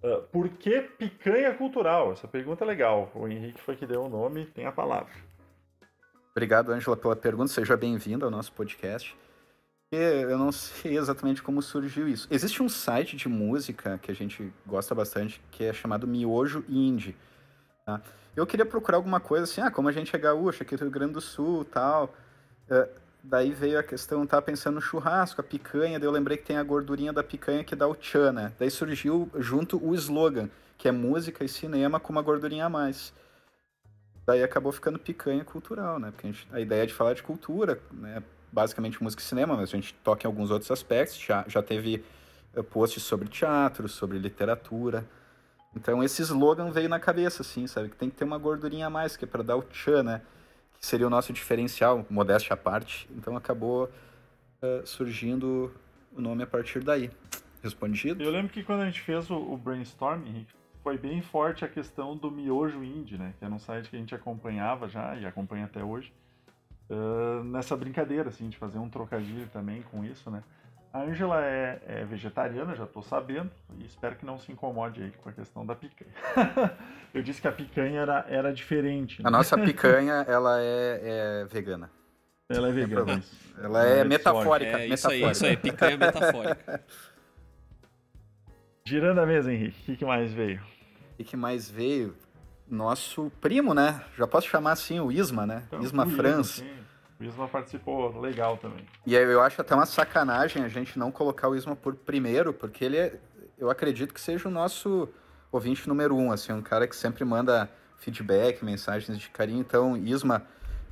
[0.01, 2.13] Uh, por que picanha cultural?
[2.13, 3.11] Essa pergunta é legal.
[3.13, 5.11] O Henrique foi que deu o nome, tem a palavra.
[6.31, 7.51] Obrigado, Ângela, pela pergunta.
[7.51, 9.15] Seja bem-vindo ao nosso podcast.
[9.91, 12.27] Eu não sei exatamente como surgiu isso.
[12.31, 17.15] Existe um site de música que a gente gosta bastante, que é chamado Miojo Indie.
[17.85, 18.01] Tá?
[18.35, 20.91] Eu queria procurar alguma coisa assim, ah, como a gente é gaúcho aqui do Rio
[20.91, 22.13] Grande do Sul tal.
[22.69, 26.45] Uh, Daí veio a questão, tava pensando no churrasco, a picanha, daí eu lembrei que
[26.45, 28.51] tem a gordurinha da picanha que dá o tchan, né?
[28.57, 33.13] Daí surgiu junto o slogan, que é música e cinema com uma gordurinha a mais.
[34.25, 36.09] Daí acabou ficando picanha cultural, né?
[36.09, 38.23] Porque a, gente, a ideia é de falar de cultura, né?
[38.51, 41.19] Basicamente música e cinema, mas a gente toca em alguns outros aspectos.
[41.19, 42.03] Já, já teve
[42.55, 45.05] eh, posts sobre teatro, sobre literatura.
[45.75, 47.89] Então esse slogan veio na cabeça, assim, sabe?
[47.89, 50.21] Que tem que ter uma gordurinha a mais, que é pra dar o tchan, né?
[50.81, 53.07] que seria o nosso diferencial, modéstia à parte.
[53.11, 55.71] Então acabou uh, surgindo
[56.11, 57.11] o nome a partir daí.
[57.61, 58.23] Respondido?
[58.23, 60.47] Eu lembro que quando a gente fez o, o brainstorming,
[60.81, 63.35] foi bem forte a questão do miojo indie, né?
[63.37, 66.11] Que era um site que a gente acompanhava já e acompanha até hoje.
[66.89, 70.43] Uh, nessa brincadeira, assim, de fazer um trocadilho também com isso, né?
[70.93, 73.49] A Ângela é, é, vegetariana, já estou sabendo,
[73.79, 76.11] e espero que não se incomode aí com a questão da picanha.
[77.13, 79.21] Eu disse que a picanha era, era diferente.
[79.21, 79.27] Né?
[79.27, 81.89] A nossa picanha, ela é, é vegana.
[82.49, 83.23] Ela é vegana.
[83.57, 84.79] Ela é, é metafórica.
[84.79, 86.83] É, isso aí, isso aí, picanha metafórica.
[88.83, 90.61] Girando a mesa, Henrique, o que, mais veio?
[91.17, 92.17] O que, mais veio?
[92.67, 94.03] Nosso primo, né?
[94.17, 95.63] Já posso chamar assim o Isma, né?
[95.67, 96.65] Então, Isma França.
[97.21, 98.83] O Isma participou legal também.
[99.05, 102.83] E eu acho até uma sacanagem a gente não colocar o Isma por primeiro, porque
[102.83, 103.19] ele é,
[103.59, 105.07] eu acredito que seja o nosso
[105.51, 109.59] ouvinte número um, assim, um cara que sempre manda feedback, mensagens de carinho.
[109.59, 110.41] Então, Isma,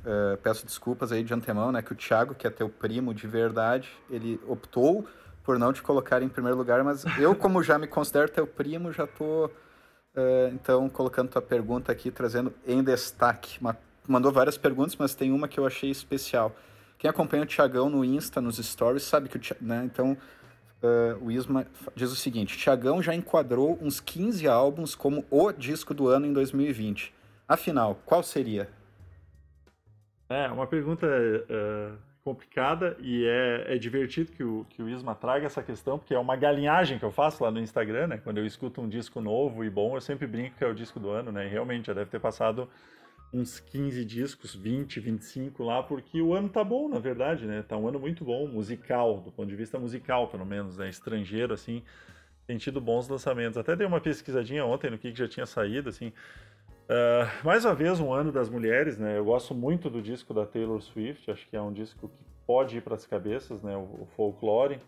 [0.04, 3.26] uh, peço desculpas aí de antemão, né, que o Thiago, que é teu primo de
[3.26, 5.04] verdade, ele optou
[5.42, 8.92] por não te colocar em primeiro lugar, mas eu, como já me considero teu primo,
[8.92, 9.50] já tô, uh,
[10.52, 13.58] então, colocando tua pergunta aqui, trazendo em destaque.
[13.60, 16.54] Uma, mandou várias perguntas, mas tem uma que eu achei especial.
[16.98, 20.16] Quem acompanha o Thiagão no Insta, nos stories, sabe que o né, então
[20.82, 25.94] uh, o Isma diz o seguinte: Tiagão já enquadrou uns 15 álbuns como o disco
[25.94, 27.14] do ano em 2020.
[27.48, 28.68] Afinal, qual seria?
[30.28, 35.46] É, uma pergunta uh, complicada e é, é divertido que o, que o Isma traga
[35.46, 38.20] essa questão, porque é uma galinhagem que eu faço lá no Instagram, né?
[38.22, 41.00] Quando eu escuto um disco novo e bom, eu sempre brinco que é o disco
[41.00, 41.46] do ano, né?
[41.46, 42.68] E realmente já deve ter passado
[43.32, 47.62] uns 15 discos, 20, 25 lá, porque o ano tá bom, na verdade, né?
[47.66, 50.88] Tá um ano muito bom, musical, do ponto de vista musical, pelo menos, né?
[50.88, 51.82] Estrangeiro, assim,
[52.46, 53.56] tem tido bons lançamentos.
[53.56, 56.08] Até dei uma pesquisadinha ontem no que, que já tinha saído, assim.
[56.08, 59.16] Uh, mais uma vez, um ano das mulheres, né?
[59.16, 62.78] Eu gosto muito do disco da Taylor Swift, acho que é um disco que pode
[62.78, 63.76] ir para as cabeças, né?
[63.76, 64.80] O, o Folklore.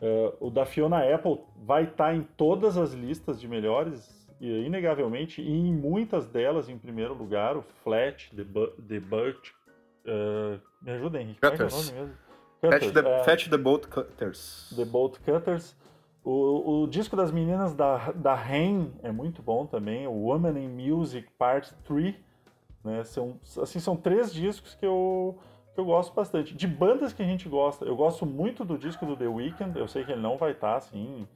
[0.00, 5.40] Uh, o da Fiona Apple vai estar tá em todas as listas de melhores inegavelmente,
[5.40, 9.50] e em muitas delas, em primeiro lugar, o Flat, The, Bu the Burt.
[10.04, 11.40] Uh, me ajuda, Henrique.
[11.40, 11.72] Cutters.
[11.72, 12.18] Qual é, é o nome mesmo?
[12.60, 12.84] Cutters.
[12.84, 14.72] Fetch the, é, Fetch the Boat Cutters.
[14.76, 15.76] The Boat Cutters.
[16.24, 20.68] O, o disco das meninas da, da Rain é muito bom também, o Woman in
[20.68, 22.14] Music Part 3.
[22.84, 23.04] Né?
[23.04, 25.38] São, assim, são três discos que eu,
[25.74, 26.54] que eu gosto bastante.
[26.54, 29.88] De bandas que a gente gosta, eu gosto muito do disco do The Weeknd, eu
[29.88, 31.26] sei que ele não vai estar assim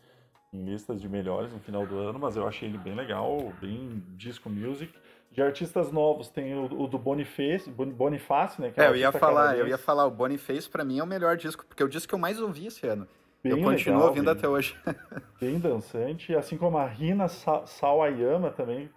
[0.52, 4.02] em listas de melhores no final do ano, mas eu achei ele bem legal, bem
[4.16, 4.92] disco music.
[5.30, 8.72] De artistas novos tem o, o do Boniface, Boniface, né?
[8.76, 11.66] é, eu ia falar, eu ia falar, o Boniface para mim é o melhor disco,
[11.66, 13.06] porque é o disco que eu mais ouvi esse ano.
[13.42, 14.76] Bem eu continuo legal, ouvindo bem, até hoje.
[15.40, 18.90] bem dançante, assim como a Rina Sawayama também,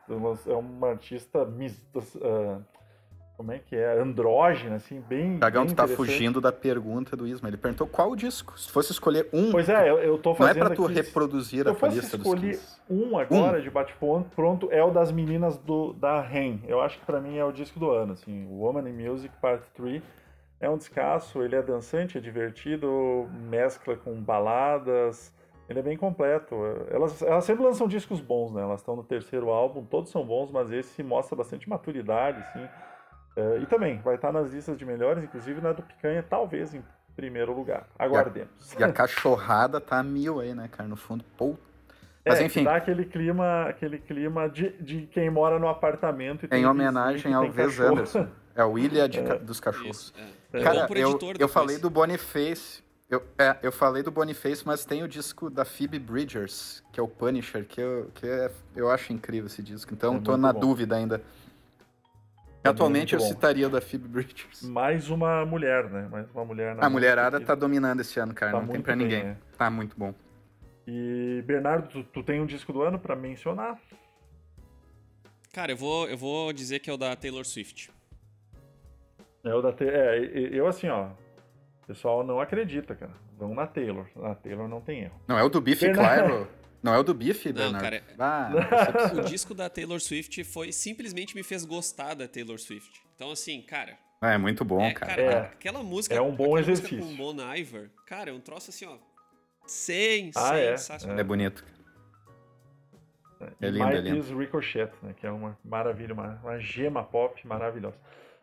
[0.48, 2.66] é uma artista uh,
[3.40, 5.40] como é que é, andrógena, assim, bem.
[5.40, 7.48] Cagão, tu tá fugindo da pergunta do Isma.
[7.48, 8.60] Ele perguntou qual disco.
[8.60, 9.50] Se fosse escolher um.
[9.50, 10.58] Pois é, eu, eu tô fazendo.
[10.58, 13.62] Não é pra tu aqui, reproduzir a tua lista dos Se escolher um agora um.
[13.62, 16.62] de bate-ponto, pronto, é o das meninas do, da REM.
[16.68, 18.46] Eu acho que pra mim é o disco do ano, assim.
[18.52, 20.04] Woman in Music Part 3.
[20.60, 25.34] É um descasso, ele é dançante, é divertido, mescla com baladas.
[25.70, 26.56] Ele é bem completo.
[26.92, 28.62] Elas, elas sempre lançam discos bons, né?
[28.64, 32.68] Elas estão no terceiro álbum, todos são bons, mas esse mostra bastante maturidade, assim
[33.38, 36.84] Uh, e também vai estar nas listas de melhores, inclusive na do Picanha, talvez em
[37.16, 37.88] primeiro lugar.
[37.98, 38.74] Aguardemos.
[38.74, 40.88] E a, e a cachorrada tá mil aí, né, cara?
[40.90, 41.56] No fundo, pô.
[42.26, 42.64] Mas é, enfim.
[42.64, 46.48] Dá aquele clima, aquele clima de, de quem mora no apartamento.
[46.52, 48.28] em homenagem ao Wes Anderson.
[48.56, 49.40] É o Ilha de, é.
[49.40, 49.98] dos Cachorros.
[49.98, 50.14] Isso,
[50.52, 50.62] é.
[50.62, 52.84] Cara, eu, eu falei do Boniface.
[53.10, 57.04] Eu, é, eu falei do Boniface, mas tem o disco da Phoebe Bridgers, que é
[57.04, 59.94] o Punisher, que eu, que é, eu acho incrível esse disco.
[59.94, 60.60] Então, é tô na bom.
[60.60, 61.22] dúvida ainda.
[62.64, 64.64] Atualmente eu citaria o da Phoebe Bridgers.
[64.64, 66.08] Mais uma mulher, né?
[66.12, 68.52] Mais uma mulher na A mulherada tá dominando esse ano, cara.
[68.52, 69.24] Tá não tem pra bem, ninguém.
[69.24, 69.38] Né?
[69.58, 70.14] Tá muito bom.
[70.86, 73.80] E, Bernardo, tu, tu tem um disco do ano para mencionar?
[75.54, 77.92] Cara, eu vou, eu vou dizer que é o da Taylor Swift.
[79.44, 79.96] É o da Taylor.
[79.96, 80.20] É,
[80.52, 81.08] eu assim, ó.
[81.84, 83.14] O pessoal não acredita, cara.
[83.38, 84.06] Vão na Taylor.
[84.16, 85.20] Na Taylor não tem erro.
[85.28, 86.48] Não é o do Biff Clyro?
[86.82, 87.84] Não é o do Biff, Não, Bernardo?
[87.84, 88.04] cara.
[88.18, 88.52] Ah,
[89.20, 93.02] o disco da Taylor Swift foi simplesmente me fez gostar da Taylor Swift.
[93.16, 93.98] Então, assim, cara.
[94.22, 95.12] é muito bom, é, cara.
[95.12, 96.16] cara é, aquela música.
[96.16, 97.00] É um bom exercício.
[97.00, 98.98] com Bon Iver, cara, é um troço assim, ó.
[99.68, 100.78] Sem, ah, é?
[100.78, 101.18] sensacional.
[101.18, 101.64] É, é bonito.
[103.42, 104.38] É, é lindo, é lindo.
[104.38, 105.14] Ricochet, né?
[105.20, 107.98] Que é uma maravilha, uma, uma gema pop maravilhosa.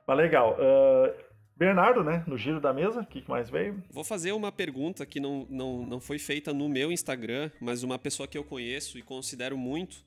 [0.07, 0.57] Mas legal.
[0.59, 1.26] Uh,
[1.57, 2.23] Bernardo, né?
[2.27, 3.83] No giro da mesa, o que mais veio?
[3.91, 7.99] Vou fazer uma pergunta que não, não, não foi feita no meu Instagram, mas uma
[7.99, 10.05] pessoa que eu conheço e considero muito,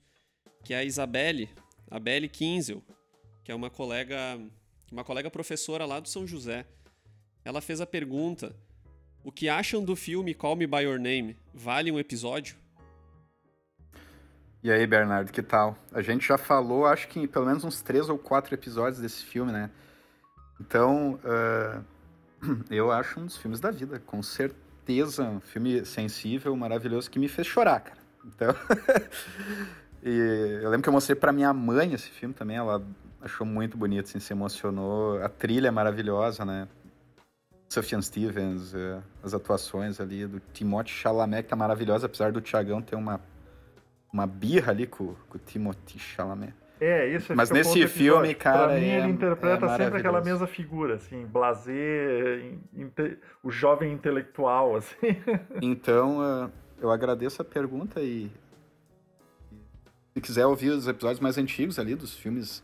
[0.63, 1.49] que é a Isabelle,
[1.89, 2.83] a Belle Kinzel,
[3.43, 4.39] que é uma colega,
[4.91, 6.67] uma colega professora lá do São José.
[7.43, 8.55] Ela fez a pergunta:
[9.23, 11.35] o que acham do filme Call Me By Your Name?
[11.51, 12.57] Vale um episódio?
[14.62, 15.75] E aí, Bernardo, que tal?
[15.91, 19.23] A gente já falou, acho que em pelo menos uns três ou quatro episódios desse
[19.25, 19.71] filme, né?
[20.59, 21.83] Então, uh,
[22.69, 25.23] eu acho um dos filmes da vida, com certeza.
[25.23, 27.99] Um filme sensível, maravilhoso, que me fez chorar, cara.
[28.25, 28.55] Então.
[30.03, 32.83] e eu lembro que eu mostrei para minha mãe esse filme também, ela
[33.21, 35.21] achou muito bonito, assim, se emocionou.
[35.23, 36.67] A trilha é maravilhosa, né?
[37.69, 42.81] Sufjan Stevens, uh, as atuações ali do Timothée Chalamet, que tá maravilhosa, apesar do Tiagão
[42.81, 43.21] ter uma,
[44.11, 46.53] uma birra ali com, com o Timothée Chalamet.
[46.79, 48.67] É, isso Mas nesse filme, cara.
[48.67, 52.57] Pra mim, é, ele interpreta é sempre aquela mesma figura, assim, blazer,
[53.43, 55.17] o jovem intelectual, assim.
[55.61, 58.31] Então, uh, eu agradeço a pergunta e.
[60.13, 62.63] Se quiser ouvir os episódios mais antigos ali dos filmes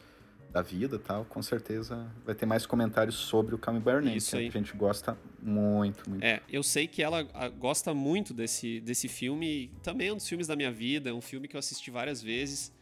[0.52, 4.50] da vida tal, com certeza vai ter mais comentários sobre o Calm Burning, que a
[4.50, 6.24] gente gosta muito, muito.
[6.24, 7.24] É, eu sei que ela
[7.60, 11.20] gosta muito desse, desse filme, também é um dos filmes da minha vida, é um
[11.20, 12.74] filme que eu assisti várias vezes.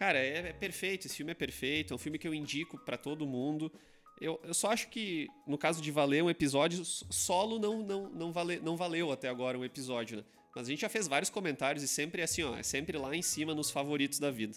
[0.00, 2.96] Cara, é, é perfeito, esse filme é perfeito, é um filme que eu indico para
[2.96, 3.70] todo mundo.
[4.18, 8.32] Eu, eu só acho que, no caso de valer um episódio, solo não, não, não,
[8.32, 10.24] vale, não valeu até agora um episódio, né?
[10.56, 13.14] Mas a gente já fez vários comentários e sempre é assim, ó, é sempre lá
[13.14, 14.56] em cima nos favoritos da vida.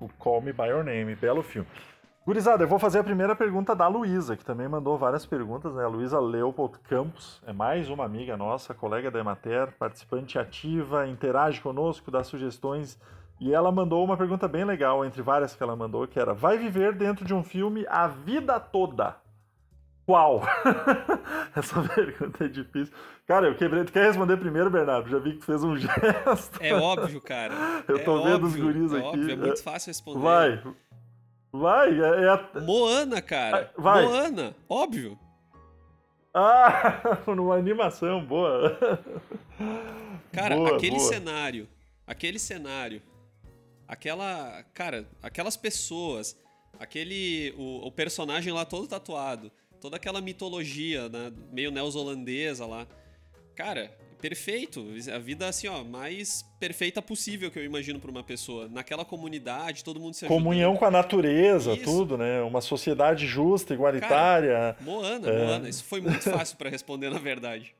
[0.00, 1.68] O Call Me By Your Name, belo filme.
[2.26, 5.84] Gurizada, eu vou fazer a primeira pergunta da Luísa, que também mandou várias perguntas, né?
[5.84, 11.60] A Luísa Leopold Campos é mais uma amiga nossa, colega da Emater, participante ativa, interage
[11.60, 12.98] conosco, dá sugestões.
[13.38, 16.56] E ela mandou uma pergunta bem legal, entre várias que ela mandou, que era: Vai
[16.56, 19.16] viver dentro de um filme a vida toda?
[20.06, 20.42] Qual?
[21.56, 22.94] Essa pergunta é difícil.
[23.26, 23.84] Cara, eu quebrei.
[23.84, 25.08] Tu quer responder primeiro, Bernardo?
[25.08, 26.58] Já vi que tu fez um gesto.
[26.60, 27.54] É óbvio, cara.
[27.88, 29.06] Eu tô é vendo óbvio, os guris é aqui.
[29.08, 30.20] Óbvio, é muito fácil responder.
[30.20, 30.62] Vai.
[31.54, 31.90] Vai.
[32.00, 32.60] É, é...
[32.60, 33.72] Moana, cara.
[33.78, 34.04] Vai.
[34.04, 35.16] Moana, óbvio.
[36.34, 38.76] Ah, numa animação boa.
[40.32, 41.08] Cara, boa, aquele boa.
[41.08, 41.68] cenário,
[42.04, 43.00] aquele cenário,
[43.86, 46.36] aquela, cara, aquelas pessoas,
[46.80, 52.84] aquele o, o personagem lá todo tatuado, toda aquela mitologia, né, meio neozelandesa lá.
[53.54, 53.96] Cara,
[54.28, 54.86] perfeito.
[55.12, 58.68] A vida assim, ó, mais perfeita possível que eu imagino para uma pessoa.
[58.70, 60.42] Naquela comunidade, todo mundo se ajudando.
[60.42, 61.84] Comunhão com a natureza, Isso.
[61.84, 62.40] tudo, né?
[62.40, 64.74] Uma sociedade justa, igualitária.
[64.80, 65.44] Moana, É.
[65.46, 65.68] Moana.
[65.68, 67.74] Isso foi muito fácil para responder, na verdade.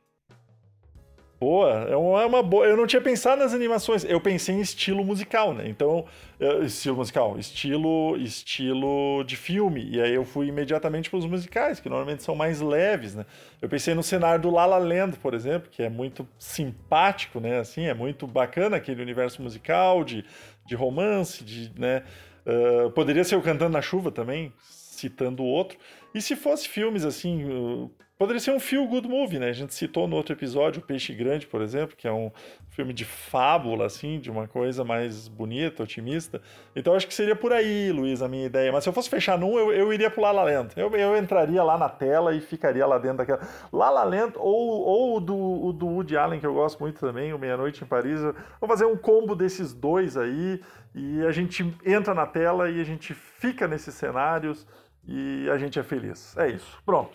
[1.41, 2.65] Boa, é uma, é uma boa.
[2.65, 4.05] Eu não tinha pensado nas animações.
[4.05, 5.69] Eu pensei em estilo musical, né?
[5.69, 6.07] Então,
[6.41, 9.87] eh, estilo musical, estilo, estilo de filme.
[9.91, 13.27] E aí eu fui imediatamente para os musicais, que normalmente são mais leves, né?
[13.61, 17.59] Eu pensei no cenário do La La Land, por exemplo, que é muito simpático, né?
[17.59, 20.25] Assim, é muito bacana aquele universo musical de,
[20.65, 22.05] de romance, de, né?
[22.47, 25.79] Ah, poderia ser o Cantando na Chuva também, citando o outro.
[26.15, 29.49] E se fosse filmes assim, uh, poderia ser um feel good movie, né?
[29.49, 32.31] A gente citou no outro episódio o Peixe Grande, por exemplo, que é um
[32.71, 36.41] filme de fábula, assim, de uma coisa mais bonita, otimista.
[36.75, 38.73] Então acho que seria por aí, Luiz, a minha ideia.
[38.73, 40.75] Mas se eu fosse fechar num, eu, eu iria pro La La Land.
[40.77, 43.41] Eu, eu entraria lá na tela e ficaria lá dentro daquela.
[43.73, 47.01] La La Land ou, ou o, do, o do Woody Allen, que eu gosto muito
[47.01, 48.21] também, o Meia Noite em Paris.
[48.61, 50.61] Vou fazer um combo desses dois aí
[50.95, 54.67] e a gente entra na tela e a gente fica nesses cenários
[55.07, 56.37] e a gente é feliz.
[56.37, 56.79] É isso.
[56.85, 57.15] Pronto.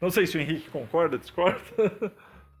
[0.00, 1.60] Não sei se o Henrique concorda, discorda.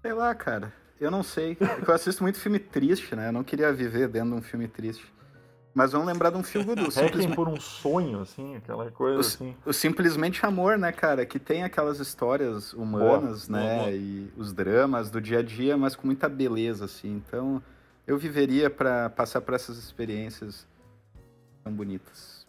[0.02, 0.72] Sei lá, cara.
[1.00, 1.56] Eu não sei.
[1.60, 3.28] É que eu assisto muito filme triste, né?
[3.28, 5.10] Eu não queria viver dentro de um filme triste.
[5.72, 9.20] Mas vamos lembrar de um filme do Simplesmente, por um sonho, assim, aquela coisa o,
[9.20, 9.56] assim.
[9.64, 11.24] o Simplesmente Amor, né, cara?
[11.24, 13.78] Que tem aquelas histórias humanas, Boa, né?
[13.78, 13.90] boa.
[13.92, 17.08] E os dramas do dia a dia, mas com muita beleza, assim.
[17.16, 17.62] Então,
[18.06, 20.66] eu viveria pra passar por essas experiências
[21.64, 22.39] tão bonitas.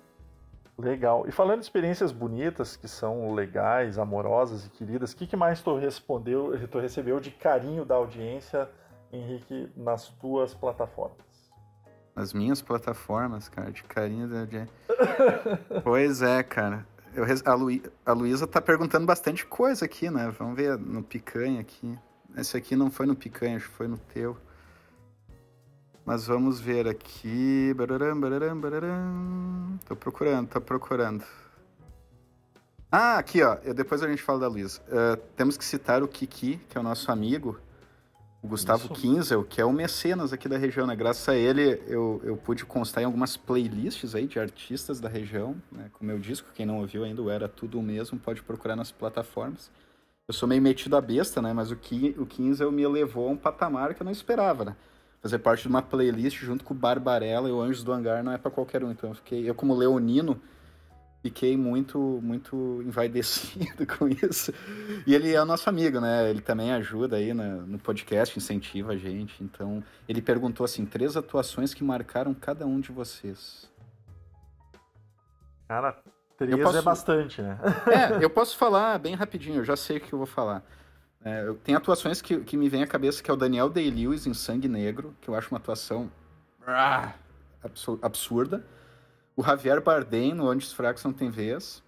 [0.82, 1.26] Legal.
[1.28, 5.62] E falando de experiências bonitas, que são legais, amorosas e queridas, o que, que mais
[5.62, 8.68] tu respondeu, tu recebeu de carinho da audiência,
[9.14, 11.18] Henrique, nas tuas plataformas?
[12.16, 14.74] Nas minhas plataformas, cara, de carinho da audiência.
[15.84, 16.86] pois é, cara.
[17.14, 20.34] Eu, a, Luí- a Luísa tá perguntando bastante coisa aqui, né?
[20.38, 21.98] Vamos ver no picanha aqui.
[22.36, 24.36] Esse aqui não foi no picanha, acho que foi no teu.
[26.06, 27.74] Mas vamos ver aqui.
[27.76, 29.80] Bararam, bararam, bararam.
[29.86, 31.24] Tô procurando, tô procurando.
[32.92, 33.56] Ah, aqui, ó.
[33.64, 34.82] Eu- Depois a gente fala da Luísa.
[34.92, 37.60] Ah, temos que citar o Kiki, que é o nosso amigo,
[38.42, 38.94] o Gustavo Isso.
[38.96, 40.96] Kinzel, que é o mecenas aqui da região, né?
[40.96, 45.56] Graças a ele, eu, eu pude constar em algumas playlists aí de artistas da região,
[45.72, 45.90] né?
[45.94, 49.70] Com meu disco, quem não ouviu ainda, Era Tudo o Mesmo, pode procurar nas plataformas.
[50.28, 51.54] Eu sou meio metido a besta, né?
[51.54, 54.76] Mas o, Ki, o Kinzel me levou a um patamar que eu não esperava, né?
[55.22, 58.32] Fazer parte de uma playlist junto com o Barbarella e o Anjos do Hangar não
[58.32, 58.90] é pra qualquer um.
[58.92, 60.42] Então eu fiquei, eu como leonino,
[61.22, 64.52] fiquei muito, muito envaidecido com isso.
[65.06, 66.28] E ele é o nosso amigo, né?
[66.28, 69.44] Ele também ajuda aí na- no podcast, incentiva a gente.
[69.44, 73.70] Então, ele perguntou assim: três atuações que marcaram cada um de vocês.
[75.68, 75.98] Cara,
[76.38, 77.60] três posso- é bastante, né?
[77.88, 80.64] É, eu posso falar bem rapidinho, eu já sei o que eu vou falar.
[81.24, 84.68] É, atuações que, que me vem à cabeça, que é o Daniel Day-Lewis em Sangue
[84.68, 86.12] Negro, que eu acho uma atuação
[86.66, 87.14] ah,
[87.64, 88.66] absu- absurda.
[89.36, 91.84] O Javier Bardem no Onde os Fracos Não Tem Vez.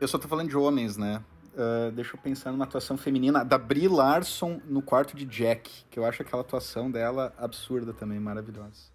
[0.00, 1.22] Eu só tô falando de homens, né?
[1.52, 5.98] uh, deixa eu pensar numa atuação feminina da Brie Larson no quarto de Jack, que
[5.98, 8.90] eu acho aquela atuação dela absurda também, maravilhosa.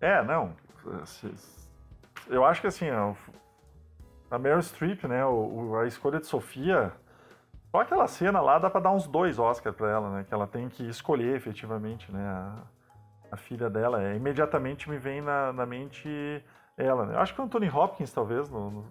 [0.00, 0.54] É, não.
[2.28, 2.86] Eu acho que assim,
[4.34, 5.22] a Meryl Streep, né,
[5.80, 6.92] a escolha de Sofia,
[7.70, 10.46] só aquela cena lá dá pra dar uns dois Oscars pra ela, né, que ela
[10.46, 12.62] tem que escolher efetivamente, né, a,
[13.32, 14.02] a filha dela.
[14.02, 16.08] É, imediatamente me vem na, na mente
[16.76, 17.16] ela, né.
[17.18, 18.84] Acho que o Anthony Hopkins, talvez, no, no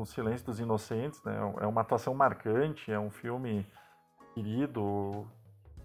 [0.00, 1.36] o Silêncio dos Inocentes, né?
[1.60, 3.66] É uma atuação marcante, é um filme
[4.34, 5.26] querido,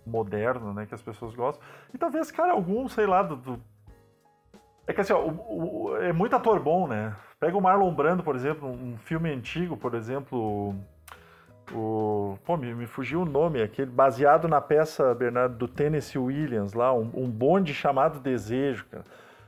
[0.05, 0.85] moderno, né?
[0.85, 1.65] Que as pessoas gostam.
[1.93, 3.61] E talvez, cara, algum, sei lá, do...
[4.87, 7.15] É que assim, ó, o, o, é muito ator bom, né?
[7.39, 10.75] Pega o Marlon Brando, por exemplo, um filme antigo, por exemplo,
[11.71, 12.37] o...
[12.45, 16.93] Pô, me, me fugiu o nome, aquele baseado na peça, Bernardo, do Tennessee Williams, lá,
[16.93, 19.05] um, um bonde chamado Desejo, cara.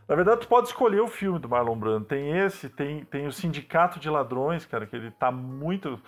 [0.07, 2.05] Na verdade, tu pode escolher o filme do Marlon Brando.
[2.05, 5.99] Tem esse, tem, tem o Sindicato de Ladrões, cara, que ele tá muito.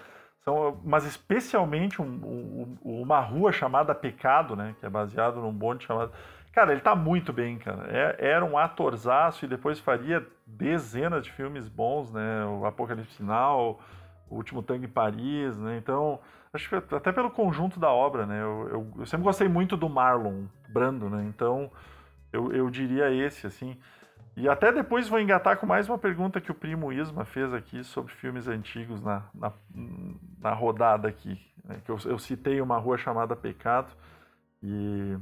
[0.44, 4.76] São, mas especialmente um, um, uma rua chamada Pecado, né?
[4.80, 6.12] Que é baseado num bonde chamado.
[6.56, 7.86] Cara, ele tá muito bem, cara.
[7.90, 12.46] É, era um atorzaço e depois faria dezenas de filmes bons, né?
[12.46, 13.82] O Apocalipse Final,
[14.30, 15.78] O Último Tango em Paris, né?
[15.78, 16.18] Então,
[16.54, 18.42] acho que até pelo conjunto da obra, né?
[18.42, 21.26] Eu, eu, eu sempre gostei muito do Marlon Brando, né?
[21.28, 21.70] Então,
[22.32, 23.78] eu, eu diria esse, assim.
[24.38, 27.84] E até depois vou engatar com mais uma pergunta que o primo Isma fez aqui
[27.84, 29.52] sobre filmes antigos na, na,
[30.40, 31.38] na rodada aqui.
[31.66, 31.82] Né?
[31.84, 33.92] Que eu, eu, citei uma rua chamada Pecado.
[34.64, 35.18] E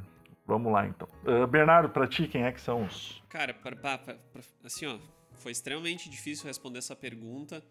[0.45, 1.07] vamos lá então.
[1.23, 3.21] Uh, Bernardo, pra ti, quem é que são os.
[3.29, 4.15] Cara, pra, pra, pra,
[4.63, 4.97] assim, ó,
[5.35, 7.63] foi extremamente difícil responder essa pergunta.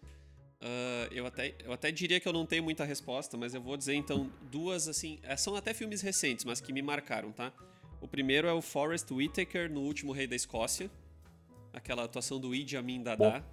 [0.61, 3.77] Uh, eu, até, eu até diria que eu não tenho muita resposta, mas eu vou
[3.77, 5.19] dizer então duas, assim.
[5.23, 7.53] É, são até filmes recentes, mas que me marcaram, tá?
[8.01, 10.91] O primeiro é o Forrest Whitaker no Último Rei da Escócia.
[11.73, 13.45] Aquela atuação do Idi Amin Dada.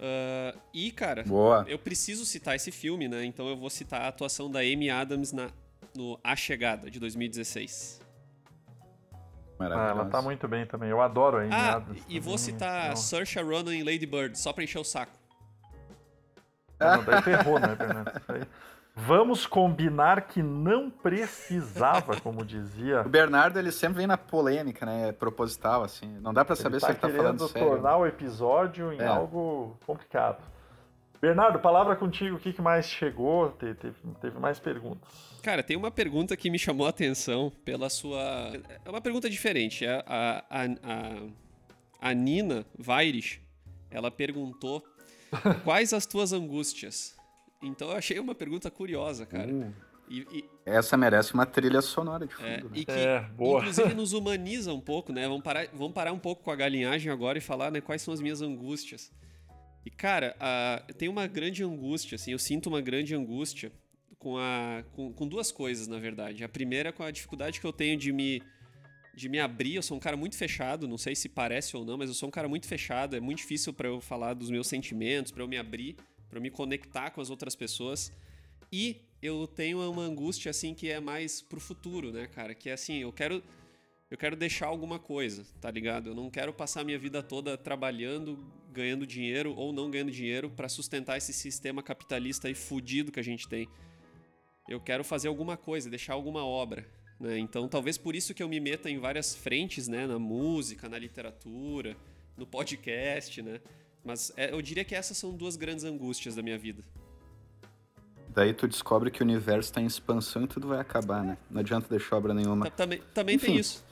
[0.00, 1.66] Uh, e, cara, Boa.
[1.68, 3.24] eu preciso citar esse filme, né?
[3.24, 5.50] Então eu vou citar a atuação da Amy Adams na,
[5.94, 8.00] no A Chegada, de 2016.
[9.58, 10.88] Ah, ela tá muito bem também.
[10.88, 12.02] Eu adoro a Amy ah, Adams.
[12.08, 15.12] E vou citar Saoirse Ronan em Lady Bird, só pra encher o saco.
[16.78, 18.10] Não, daí ferrou, né, Fernando?
[18.96, 23.02] Vamos combinar que não precisava, como dizia.
[23.02, 25.08] O Bernardo ele sempre vem na polêmica, né?
[25.08, 26.18] É proposital, assim.
[26.20, 27.68] Não dá para saber tá se ele tá falando sério.
[27.68, 29.06] tornar o episódio em é.
[29.06, 30.42] algo complicado.
[31.20, 32.36] Bernardo, palavra contigo.
[32.36, 33.50] O que, que mais chegou?
[33.50, 35.08] Teve, teve, teve, mais perguntas.
[35.42, 38.52] Cara, tem uma pergunta que me chamou a atenção pela sua.
[38.84, 39.86] É uma pergunta diferente.
[39.86, 43.38] A, a, a, a Nina Vaires,
[43.90, 44.82] ela perguntou
[45.62, 47.14] quais as tuas angústias.
[47.62, 49.52] Então eu achei uma pergunta curiosa, cara.
[49.52, 49.74] Uh,
[50.08, 50.44] e, e...
[50.64, 52.48] Essa merece uma trilha sonora de fundo.
[52.48, 52.70] É, né?
[52.72, 53.60] e que, é, boa.
[53.60, 55.28] inclusive, nos humaniza um pouco, né?
[55.28, 58.14] Vamos parar, vamos parar um pouco com a galinhagem agora e falar né, quais são
[58.14, 59.12] as minhas angústias.
[59.84, 63.72] E, cara, uh, tem uma grande angústia, assim, eu sinto uma grande angústia
[64.18, 66.44] com, a, com, com duas coisas, na verdade.
[66.44, 68.42] A primeira é com a dificuldade que eu tenho de me
[69.12, 69.74] de me abrir.
[69.74, 72.28] Eu sou um cara muito fechado, não sei se parece ou não, mas eu sou
[72.28, 73.16] um cara muito fechado.
[73.16, 75.96] É muito difícil para eu falar dos meus sentimentos, para eu me abrir
[76.30, 78.12] para me conectar com as outras pessoas.
[78.72, 82.54] E eu tenho uma angústia assim que é mais pro futuro, né, cara?
[82.54, 83.42] Que é assim, eu quero
[84.10, 86.10] eu quero deixar alguma coisa, tá ligado?
[86.10, 90.68] Eu não quero passar minha vida toda trabalhando, ganhando dinheiro ou não ganhando dinheiro para
[90.68, 93.68] sustentar esse sistema capitalista e fudido que a gente tem.
[94.68, 96.84] Eu quero fazer alguma coisa, deixar alguma obra,
[97.20, 97.38] né?
[97.38, 100.98] Então, talvez por isso que eu me meta em várias frentes, né, na música, na
[100.98, 101.96] literatura,
[102.36, 103.60] no podcast, né?
[104.04, 106.82] Mas é, eu diria que essas são duas grandes angústias da minha vida.
[108.30, 111.38] Daí tu descobre que o universo está em expansão e tudo vai acabar, né?
[111.48, 112.70] Não adianta deixar obra nenhuma.
[112.70, 113.84] Também, também tem isso.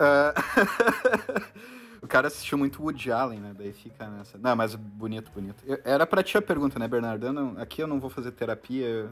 [0.00, 1.58] Uh...
[2.02, 3.54] o cara assistiu muito Woody Allen, né?
[3.56, 4.38] Daí fica nessa.
[4.38, 5.62] Não, mas bonito, bonito.
[5.84, 7.26] Era pra ti a pergunta, né, Bernardo?
[7.26, 7.58] Eu não...
[7.58, 9.10] Aqui eu não vou fazer terapia.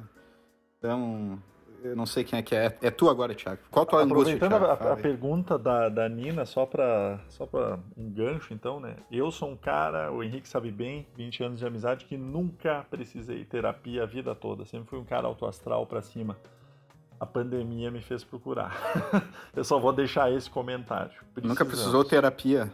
[0.78, 1.38] Então,
[1.82, 2.76] eu não sei quem é que é.
[2.82, 3.60] É tu agora, Thiago.
[3.70, 4.88] Qual a tua Aproveitando angústia, Thiago?
[4.88, 8.96] a, a pergunta da, da Nina, só para só pra um gancho, então, né?
[9.10, 13.44] Eu sou um cara, o Henrique sabe bem, 20 anos de amizade, que nunca precisei
[13.44, 14.64] terapia a vida toda.
[14.64, 16.36] Sempre fui um cara autoastral para cima.
[17.18, 18.76] A pandemia me fez procurar.
[19.54, 21.12] eu só vou deixar esse comentário.
[21.32, 21.48] Precisamos.
[21.48, 22.72] Nunca precisou terapia?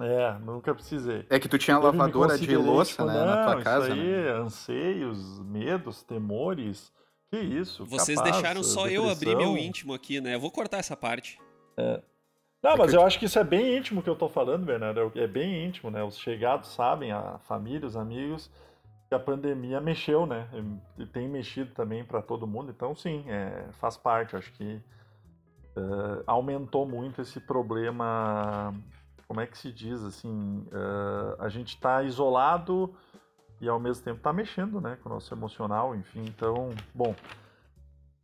[0.00, 1.24] É, nunca precisei.
[1.30, 3.86] É que tu tinha lavadora de louça, tipo, né, não, na tua casa.
[3.88, 4.30] Isso aí, né?
[4.32, 6.92] anseios, medos, temores
[7.30, 7.84] que isso?
[7.84, 9.04] Vocês capaz, deixaram só depressão.
[9.04, 10.34] eu abrir meu íntimo aqui, né?
[10.34, 11.38] Eu vou cortar essa parte.
[11.76, 12.00] É.
[12.62, 15.12] Não, mas eu acho que isso é bem íntimo que eu tô falando, Bernardo.
[15.14, 16.02] É bem íntimo, né?
[16.02, 18.50] Os chegados sabem, a família, os amigos,
[19.14, 20.48] a pandemia mexeu, né?
[20.98, 22.70] E tem mexido também para todo mundo.
[22.70, 24.36] Então, sim, é, faz parte.
[24.36, 24.82] Acho que
[25.76, 28.74] uh, aumentou muito esse problema.
[29.26, 30.66] Como é que se diz assim?
[30.66, 32.94] Uh, a gente está isolado
[33.60, 36.24] e ao mesmo tempo está mexendo né, com o nosso emocional, enfim.
[36.24, 37.14] Então, bom,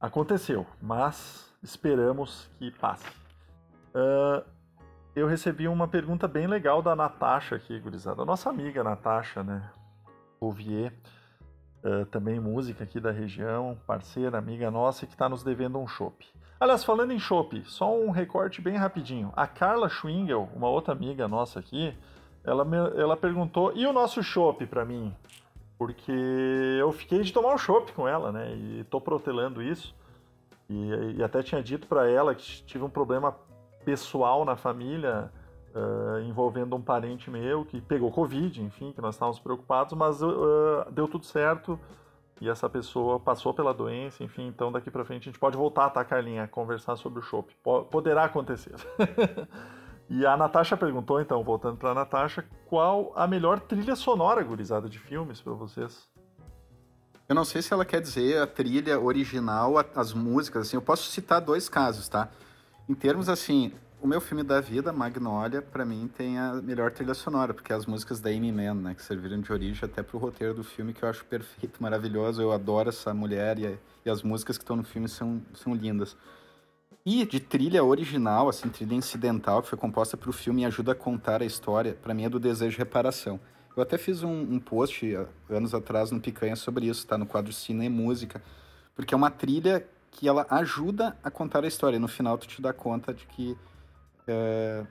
[0.00, 3.08] aconteceu, mas esperamos que passe.
[3.94, 4.44] Uh,
[5.14, 8.24] eu recebi uma pergunta bem legal da Natasha aqui, gurizada.
[8.24, 9.70] Nossa amiga Natasha, né?
[10.40, 10.92] Bouvier,
[11.84, 16.26] uh, também música aqui da região, parceira, amiga nossa, que está nos devendo um chopp.
[16.58, 19.32] Aliás, falando em chopp, só um recorte bem rapidinho.
[19.36, 21.94] A Carla Schwingel, uma outra amiga nossa aqui,
[22.42, 25.14] ela, me, ela perguntou, e o nosso chopp para mim?
[25.78, 26.12] Porque
[26.78, 28.54] eu fiquei de tomar um chopp com ela, né?
[28.54, 29.94] E tô protelando isso.
[30.68, 33.36] E, e até tinha dito para ela que tive um problema
[33.84, 35.30] pessoal na família
[35.74, 40.90] uh, envolvendo um parente meu que pegou Covid, enfim, que nós estávamos preocupados, mas uh,
[40.90, 41.78] deu tudo certo
[42.40, 45.90] e essa pessoa passou pela doença, enfim, então daqui para frente a gente pode voltar,
[45.90, 47.54] tá, Carlinha, conversar sobre o chopp.
[47.90, 48.74] Poderá acontecer.
[50.08, 54.88] e a Natasha perguntou, então, voltando para a Natasha, qual a melhor trilha sonora, gurizada,
[54.88, 56.08] de filmes para vocês?
[57.28, 61.10] Eu não sei se ela quer dizer a trilha original, as músicas, assim, eu posso
[61.10, 62.30] citar dois casos, tá?
[62.88, 67.12] Em termos assim, o meu filme da vida, Magnolia, para mim tem a melhor trilha
[67.12, 70.18] sonora, porque é as músicas da Amy Mann, né, que serviram de origem até pro
[70.18, 72.40] roteiro do filme, que eu acho perfeito, maravilhoso.
[72.40, 76.16] Eu adoro essa mulher e, e as músicas que estão no filme são, são lindas.
[77.04, 80.92] E de trilha original, assim, trilha incidental, que foi composta para o filme e ajuda
[80.92, 83.38] a contar a história, para mim é do Desejo de Reparação.
[83.76, 85.16] Eu até fiz um, um post
[85.48, 87.16] anos atrás no Picanha sobre isso, tá?
[87.18, 88.42] No quadro Cine e Música,
[88.94, 91.96] porque é uma trilha que ela ajuda a contar a história.
[91.96, 93.56] E no final tu te dá conta de que
[94.30, 94.86] é,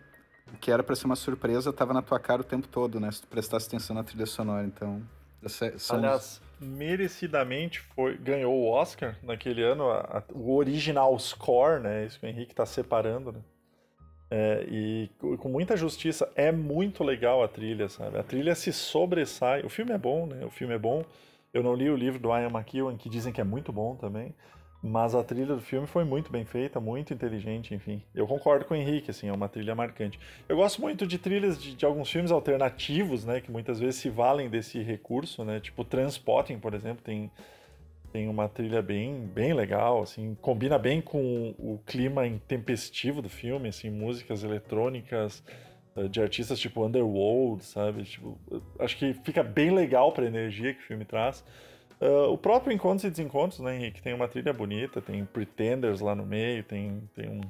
[0.53, 3.11] o que era para ser uma surpresa estava na tua cara o tempo todo, né?
[3.11, 4.65] Se tu prestasse atenção na trilha sonora.
[4.65, 5.01] Então,
[5.77, 12.05] são Aliás, merecidamente foi, ganhou o Oscar naquele ano, a, a, o original score, né?
[12.05, 13.39] Isso que o Henrique está separando, né?
[14.31, 15.09] É, e
[15.39, 18.17] com muita justiça, é muito legal a trilha, sabe?
[18.19, 19.63] A trilha se sobressai.
[19.63, 20.45] O filme é bom, né?
[20.45, 21.03] O filme é bom.
[21.51, 24.35] Eu não li o livro do Ian McEwan, que dizem que é muito bom também.
[24.81, 28.01] Mas a trilha do filme foi muito bem feita, muito inteligente, enfim.
[28.15, 30.17] Eu concordo com o Henrique, assim, é uma trilha marcante.
[30.47, 34.09] Eu gosto muito de trilhas de, de alguns filmes alternativos, né, que muitas vezes se
[34.09, 37.29] valem desse recurso, né, tipo Transpotting, por exemplo, tem,
[38.13, 43.67] tem uma trilha bem, bem legal, assim, combina bem com o clima intempestivo do filme,
[43.67, 45.43] assim, músicas eletrônicas
[45.97, 48.03] eh, de artistas tipo Underworld, sabe?
[48.03, 48.37] Tipo,
[48.79, 51.43] acho que fica bem legal para a energia que o filme traz.
[52.01, 54.01] Uh, o próprio Encontros e Desencontros, né, Henrique?
[54.01, 57.41] Tem uma trilha bonita, tem Pretenders lá no meio, tem, tem um.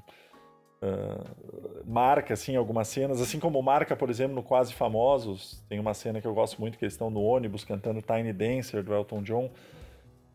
[0.81, 5.93] Uh, marca, assim, algumas cenas, assim como marca, por exemplo, no Quase Famosos, tem uma
[5.93, 9.21] cena que eu gosto muito, que eles estão no ônibus cantando Tiny Dancer, do Elton
[9.21, 9.51] John.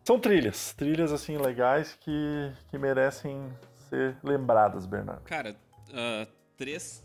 [0.05, 3.51] São trilhas, trilhas, assim, legais que, que merecem
[3.89, 5.23] ser lembradas, Bernardo.
[5.23, 5.57] Cara,
[5.89, 7.03] uh, três...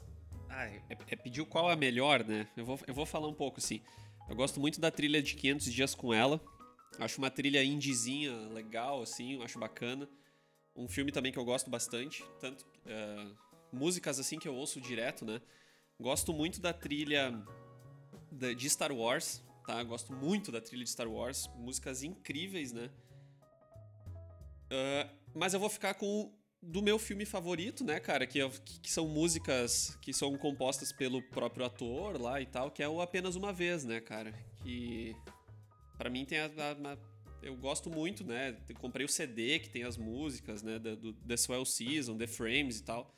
[0.49, 2.45] Ah, é, é pedir qual a melhor, né?
[2.57, 3.81] Eu vou, eu vou falar um pouco, assim.
[4.29, 6.41] Eu gosto muito da trilha de 500 Dias com Ela,
[6.97, 10.09] Acho uma trilha indizinha legal, assim, acho bacana.
[10.75, 13.35] Um filme também que eu gosto bastante, tanto uh,
[13.71, 15.41] músicas assim que eu ouço direto, né?
[15.99, 17.33] Gosto muito da trilha
[18.57, 19.83] de Star Wars, tá?
[19.83, 22.89] Gosto muito da trilha de Star Wars, músicas incríveis, né?
[24.71, 28.27] Uh, mas eu vou ficar com do meu filme favorito, né, cara?
[28.27, 28.39] Que,
[28.81, 33.01] que, são músicas que são compostas pelo próprio ator lá e tal, que é o
[33.01, 34.33] Apenas Uma Vez, né, cara?
[34.61, 35.15] Que
[35.99, 36.97] para mim tem a, a, a,
[37.43, 38.55] eu gosto muito, né?
[38.79, 40.79] Comprei o CD que tem as músicas, né?
[40.79, 43.13] Do, The Swell Season, The Frames e tal.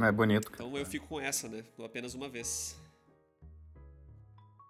[0.00, 0.50] É bonito.
[0.50, 0.64] Cara.
[0.64, 1.62] Então eu fico com essa, né?
[1.84, 2.80] Apenas uma vez.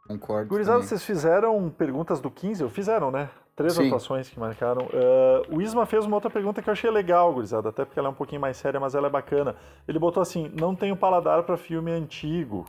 [0.08, 0.48] Concordo.
[0.48, 2.68] Gurizada, vocês fizeram perguntas do 15?
[2.70, 3.30] Fizeram, né?
[3.54, 3.86] Três Sim.
[3.86, 4.86] atuações que marcaram.
[4.86, 8.08] Uh, o Isma fez uma outra pergunta que eu achei legal, gurizada, até porque ela
[8.08, 9.54] é um pouquinho mais séria, mas ela é bacana.
[9.86, 12.66] Ele botou assim: não tenho paladar para filme antigo,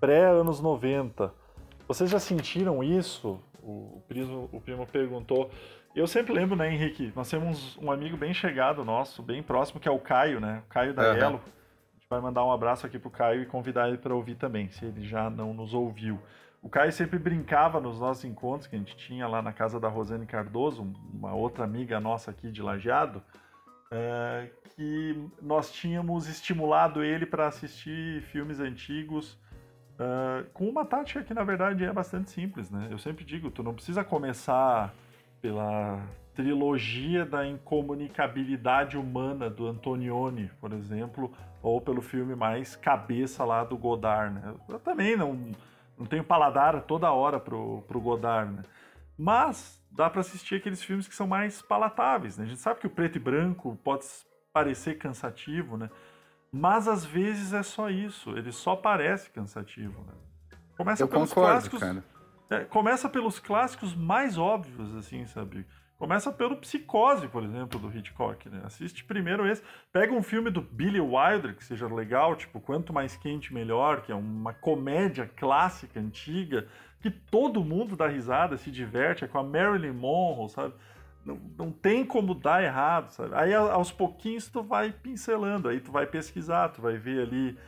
[0.00, 1.32] pré-anos 90.
[1.86, 3.38] Vocês já sentiram isso?
[3.64, 5.50] O, Primo, o Primo perguntou.
[5.94, 7.12] Eu sempre lembro, né, Henrique?
[7.14, 10.62] Nós temos um amigo bem chegado nosso, bem próximo, que é o Caio, né?
[10.66, 11.16] O Caio da uhum.
[11.16, 11.36] Elo.
[11.36, 14.68] A gente vai mandar um abraço aqui pro Caio e convidar ele para ouvir também,
[14.70, 16.20] se ele já não nos ouviu.
[16.62, 19.88] O Caio sempre brincava nos nossos encontros que a gente tinha lá na casa da
[19.88, 23.22] Rosane Cardoso, uma outra amiga nossa aqui de Lajeado,
[23.90, 29.38] é, que nós tínhamos estimulado ele para assistir filmes antigos
[29.94, 32.88] Uh, com uma tática que na verdade é bastante simples, né?
[32.90, 34.92] Eu sempre digo, tu não precisa começar
[35.40, 36.02] pela
[36.34, 41.32] trilogia da incomunicabilidade humana do Antonioni, por exemplo,
[41.62, 44.54] ou pelo filme mais cabeça lá do Godard, né?
[44.68, 45.52] Eu também não,
[45.96, 48.62] não tenho paladar toda hora pro, pro Godard, né?
[49.16, 52.44] Mas dá para assistir aqueles filmes que são mais palatáveis, né?
[52.44, 54.04] A gente sabe que o preto e branco pode
[54.52, 55.88] parecer cansativo, né?
[56.56, 60.04] Mas às vezes é só isso, ele só parece cansativo.
[60.04, 60.12] Né?
[60.76, 61.80] Começa Eu pelos concordo, clássicos.
[61.80, 62.04] Cara.
[62.48, 65.66] É, começa pelos clássicos mais óbvios, assim, sabe?
[65.98, 68.62] Começa pelo Psicose, por exemplo, do Hitchcock, né?
[68.64, 69.64] Assiste primeiro esse.
[69.92, 74.12] Pega um filme do Billy Wilder, que seja legal, tipo Quanto Mais Quente Melhor, que
[74.12, 76.68] é uma comédia clássica, antiga,
[77.00, 80.74] que todo mundo dá risada, se diverte, é com a Marilyn Monroe, sabe?
[81.24, 83.34] Não, não tem como dar errado, sabe?
[83.34, 87.58] Aí aos pouquinhos tu vai pincelando, aí tu vai pesquisar, tu vai ver ali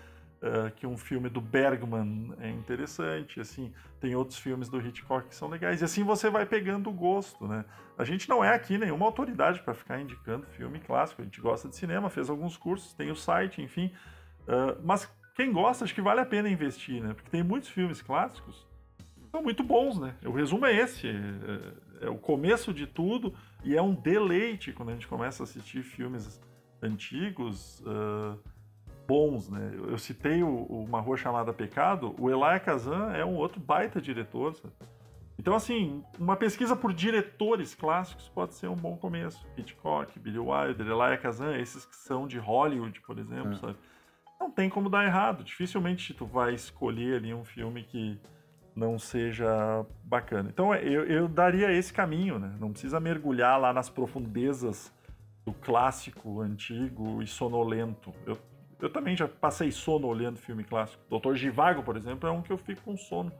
[0.43, 5.35] uh, que um filme do Bergman é interessante, assim, tem outros filmes do Hitchcock que
[5.35, 7.65] são legais, e assim você vai pegando o gosto, né?
[7.97, 11.69] A gente não é aqui nenhuma autoridade para ficar indicando filme clássico, a gente gosta
[11.69, 13.91] de cinema, fez alguns cursos, tem o site, enfim,
[14.43, 17.13] uh, mas quem gosta, acho que vale a pena investir, né?
[17.13, 20.15] Porque tem muitos filmes clássicos que são muito bons, né?
[20.25, 21.13] O resumo é esse, é,
[22.01, 23.35] é o começo de tudo
[23.65, 26.41] e é um deleite quando a gente começa a assistir filmes
[26.83, 28.39] antigos, uh,
[29.07, 29.73] bons, né?
[29.89, 34.01] Eu citei o, o Uma Rua Chamada Pecado, o Elia Kazan é um outro baita
[34.01, 34.75] diretor, sabe?
[35.39, 39.47] Então, assim, uma pesquisa por diretores clássicos pode ser um bom começo.
[39.57, 43.57] Hitchcock, Billy Wilder, Elia Kazan, esses que são de Hollywood, por exemplo, é.
[43.57, 43.77] sabe?
[44.41, 45.45] Não tem como dar errado.
[45.45, 48.19] Dificilmente tu vai escolher ali um filme que
[48.77, 50.51] não seja bacana.
[50.53, 52.55] Então, eu, eu daria esse caminho, né?
[52.61, 54.93] Não precisa mergulhar lá nas profundezas
[55.45, 58.13] do clássico, antigo e sonolento.
[58.27, 58.37] Eu
[58.81, 61.03] eu também já passei sono olhando filme clássico.
[61.09, 63.33] Doutor Givago, por exemplo, é um que eu fico com sono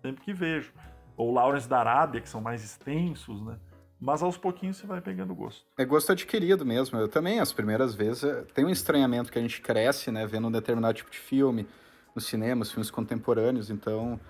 [0.00, 0.72] sempre que vejo.
[1.16, 3.56] Ou Lawrence da Arábia, que são mais extensos, né?
[3.98, 5.64] Mas aos pouquinhos você vai pegando gosto.
[5.78, 6.98] É gosto adquirido mesmo.
[6.98, 10.26] Eu também, as primeiras vezes, é, tem um estranhamento que a gente cresce, né?
[10.26, 11.66] Vendo um determinado tipo de filme
[12.14, 13.70] no cinema, os filmes contemporâneos.
[13.70, 14.20] Então,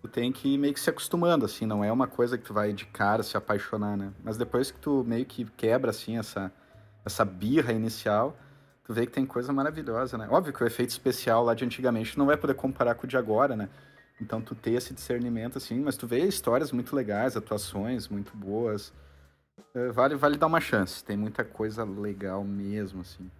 [0.00, 1.66] tu tem que ir meio que se acostumando, assim.
[1.66, 4.12] Não é uma coisa que tu vai de cara se apaixonar, né?
[4.22, 6.52] Mas depois que tu meio que quebra, assim, essa,
[7.04, 8.36] essa birra inicial
[8.88, 10.26] tu vê que tem coisa maravilhosa, né?
[10.30, 13.18] Óbvio que o efeito especial lá de antigamente não vai poder comparar com o de
[13.18, 13.68] agora, né?
[14.18, 18.90] Então tu ter esse discernimento assim, mas tu vê histórias muito legais, atuações muito boas.
[19.74, 21.04] É, vale, vale dar uma chance.
[21.04, 23.30] Tem muita coisa legal mesmo, assim.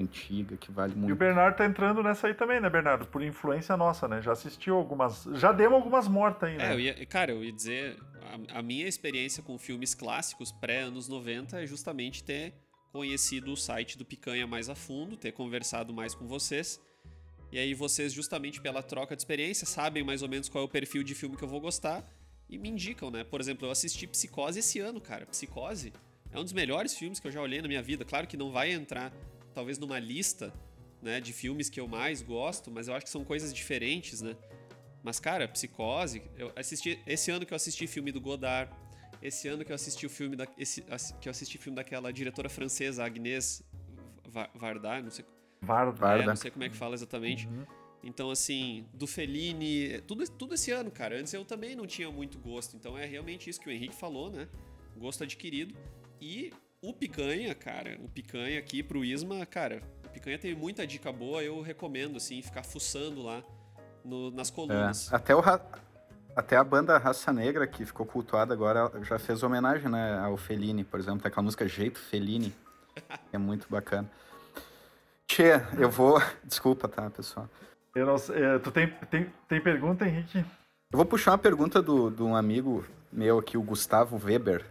[0.00, 1.10] Antiga, que vale muito.
[1.10, 3.06] E o Bernardo tá entrando nessa aí também, né, Bernardo?
[3.06, 4.22] Por influência nossa, né?
[4.22, 5.24] Já assistiu algumas.
[5.34, 6.70] Já deu algumas mortas aí, né?
[6.70, 7.96] É, eu ia, cara, eu ia dizer.
[8.52, 12.54] A, a minha experiência com filmes clássicos pré-anos 90 é justamente ter
[12.92, 16.80] conhecido o site do Picanha mais a fundo, ter conversado mais com vocês.
[17.52, 20.68] E aí vocês, justamente pela troca de experiência, sabem mais ou menos qual é o
[20.68, 22.04] perfil de filme que eu vou gostar
[22.48, 23.24] e me indicam, né?
[23.24, 25.26] Por exemplo, eu assisti Psicose esse ano, cara.
[25.26, 25.92] Psicose
[26.32, 28.04] é um dos melhores filmes que eu já olhei na minha vida.
[28.04, 29.12] Claro que não vai entrar,
[29.54, 30.52] talvez, numa lista
[31.02, 34.36] né, de filmes que eu mais gosto, mas eu acho que são coisas diferentes, né?
[35.02, 37.00] Mas, cara, Psicose, eu assisti.
[37.06, 38.70] Esse ano que eu assisti filme do Godard,
[39.22, 40.82] esse ano que eu assisti o filme da, esse,
[41.20, 43.62] que eu assisti filme daquela diretora francesa, Agnès
[44.54, 45.24] Varda, não sei.
[45.62, 46.22] Varda.
[46.22, 47.46] É, não sei como é que fala exatamente.
[47.48, 47.64] Uhum.
[48.02, 51.18] Então, assim, do Fellini, tudo, tudo esse ano, cara.
[51.18, 52.76] Antes eu também não tinha muito gosto.
[52.76, 54.48] Então é realmente isso que o Henrique falou, né?
[54.96, 55.74] Gosto adquirido.
[56.20, 61.12] E o Picanha, cara, o Picanha aqui pro Isma, cara, o Picanha tem muita dica
[61.12, 61.42] boa.
[61.42, 63.42] Eu recomendo, assim, ficar fuçando lá
[64.04, 65.12] no, nas colunas.
[65.12, 65.42] É, até o,
[66.34, 70.84] até a banda Raça Negra, que ficou cultuada agora, já fez homenagem né, ao Fellini,
[70.84, 71.20] por exemplo.
[71.20, 72.54] Tem aquela música Jeito Fellini.
[73.32, 74.10] é muito bacana.
[75.26, 76.20] Tchê, eu vou.
[76.42, 77.48] Desculpa, tá, pessoal?
[77.94, 80.38] Eu não sei, é, tu tem, tem, tem pergunta, Henrique?
[80.38, 84.64] Eu vou puxar uma pergunta do, de um amigo meu aqui, o Gustavo Weber.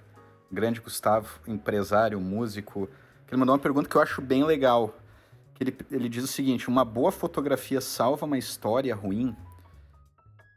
[0.51, 2.87] Grande Gustavo, empresário, músico.
[3.25, 4.95] Que ele mandou uma pergunta que eu acho bem legal.
[5.53, 9.35] Que ele, ele diz o seguinte: uma boa fotografia salva uma história ruim?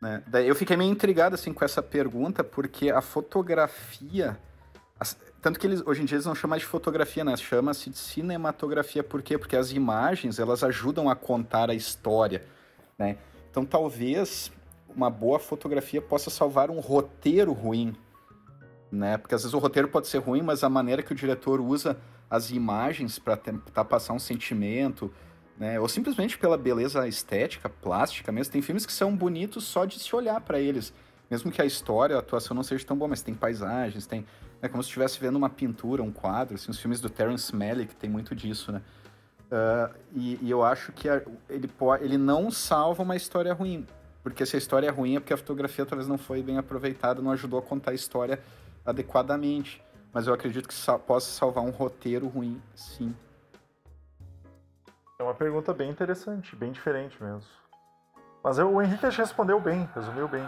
[0.01, 0.22] Né?
[0.26, 4.36] Daí eu fiquei meio intrigado assim, com essa pergunta, porque a fotografia.
[5.40, 7.36] Tanto que eles, hoje em dia eles não chamam de fotografia, né?
[7.36, 9.03] Chama-se de cinematografia.
[9.03, 9.36] Por quê?
[9.36, 12.45] Porque as imagens elas ajudam a contar a história.
[12.99, 13.16] Né?
[13.51, 14.53] Então talvez
[14.95, 17.95] uma boa fotografia possa salvar um roteiro ruim.
[18.93, 19.16] Né?
[19.16, 21.97] Porque às vezes o roteiro pode ser ruim, mas a maneira que o diretor usa
[22.28, 25.11] as imagens para tentar passar um sentimento,
[25.59, 25.80] né?
[25.80, 28.53] Ou simplesmente pela beleza estética, plástica mesmo.
[28.53, 30.93] Tem filmes que são bonitos só de se olhar para eles.
[31.30, 34.26] Mesmo que a história, a atuação não seja tão boa, mas tem paisagens, tem...
[34.61, 37.97] É como se estivesse vendo uma pintura, um quadro, assim, os filmes do Terence Malick
[37.97, 38.82] tem muito disso, né?
[39.51, 41.68] Uh, e, e, eu acho que a, ele,
[42.01, 43.86] ele não salva uma história ruim.
[44.22, 47.20] Porque se a história é ruim é porque a fotografia talvez não foi bem aproveitada,
[47.20, 48.40] não ajudou a contar a história
[48.85, 49.83] adequadamente.
[50.12, 53.14] Mas eu acredito que sal, possa salvar um roteiro ruim, sim.
[55.18, 57.49] É uma pergunta bem interessante, bem diferente mesmo.
[58.43, 60.45] Mas eu, o Henrique respondeu bem, resumiu bem.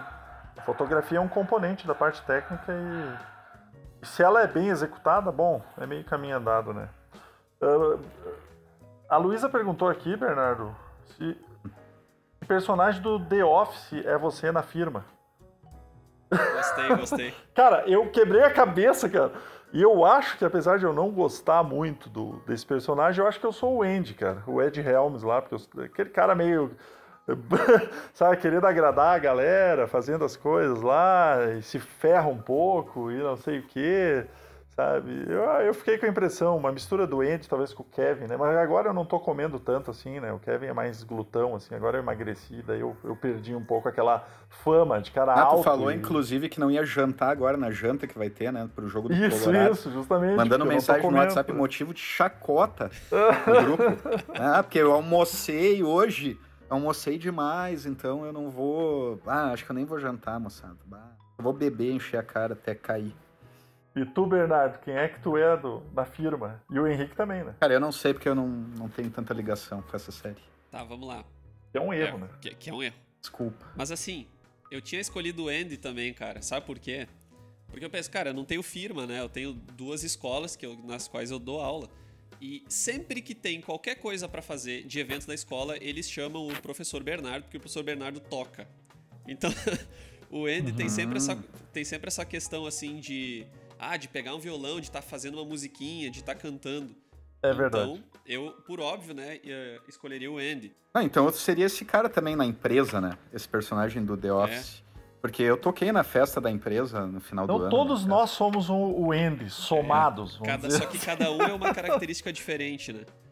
[0.56, 5.30] A fotografia é um componente da parte técnica e, e se ela é bem executada,
[5.30, 6.88] bom, é meio caminho andado, né?
[7.62, 8.00] Uh,
[9.08, 10.74] a Luísa perguntou aqui, Bernardo,
[11.16, 11.38] se
[12.42, 15.04] o personagem do The Office é você na firma.
[16.36, 17.34] Gostei, gostei.
[17.54, 19.32] cara, eu quebrei a cabeça, cara.
[19.72, 23.40] E eu acho que, apesar de eu não gostar muito do, desse personagem, eu acho
[23.40, 24.42] que eu sou o Andy, cara.
[24.46, 26.70] O Ed Helms lá, porque eu, aquele cara meio.
[28.12, 33.16] Sabe, querendo agradar a galera, fazendo as coisas lá, e se ferra um pouco e
[33.16, 34.26] não sei o quê
[34.76, 35.24] sabe?
[35.28, 38.36] Eu, eu fiquei com a impressão, uma mistura doente, talvez com o Kevin, né?
[38.36, 40.32] Mas agora eu não tô comendo tanto assim, né?
[40.32, 43.88] O Kevin é mais glutão, assim, agora eu emagreci, daí eu, eu perdi um pouco
[43.88, 45.58] aquela fama de cara ah, alto.
[45.58, 45.94] Tu falou, e...
[45.94, 48.68] inclusive, que não ia jantar agora na janta que vai ter, né?
[48.74, 49.72] Pro jogo do isso, Colorado.
[49.72, 50.36] Isso, justamente.
[50.36, 52.90] Mandando mensagem no WhatsApp, motivo de chacota
[53.46, 53.84] no grupo.
[54.38, 59.20] ah, porque eu almocei hoje, almocei demais, então eu não vou...
[59.26, 60.74] Ah, acho que eu nem vou jantar, moçada.
[61.36, 63.14] Eu vou beber, encher a cara até cair.
[63.96, 66.60] E tu, Bernardo, quem é que tu é do, da firma?
[66.68, 67.54] E o Henrique também, né?
[67.60, 70.42] Cara, eu não sei porque eu não, não tenho tanta ligação com essa série.
[70.70, 71.24] Tá, vamos lá.
[71.70, 72.28] Que é um erro, é, né?
[72.40, 72.96] Que, que, é um erro.
[73.20, 73.64] Desculpa.
[73.76, 74.26] Mas assim,
[74.68, 76.42] eu tinha escolhido o Andy também, cara.
[76.42, 77.06] Sabe por quê?
[77.68, 79.20] Porque eu penso, cara, eu não tenho firma, né?
[79.20, 81.88] Eu tenho duas escolas que eu, nas quais eu dou aula.
[82.40, 86.60] E sempre que tem qualquer coisa para fazer de evento da escola, eles chamam o
[86.60, 88.68] professor Bernardo, porque o professor Bernardo toca.
[89.26, 89.50] Então,
[90.28, 90.76] o Andy uhum.
[90.76, 91.36] tem, sempre essa,
[91.72, 93.46] tem sempre essa questão assim de
[93.78, 96.94] ah, de pegar um violão, de estar tá fazendo uma musiquinha, de estar tá cantando.
[97.42, 97.90] É verdade.
[97.90, 99.38] Então, eu, por óbvio, né,
[99.86, 100.74] escolheria o Andy.
[100.94, 103.18] Ah, então seria esse cara também na empresa, né?
[103.32, 104.80] Esse personagem do The Office.
[104.80, 104.84] É.
[105.20, 107.74] Porque eu toquei na festa da empresa no final então, do ano.
[107.74, 110.38] Então todos né, nós somos o, o Andy, somados.
[110.42, 110.46] É.
[110.46, 113.04] Cada, só que cada um é uma característica diferente, né?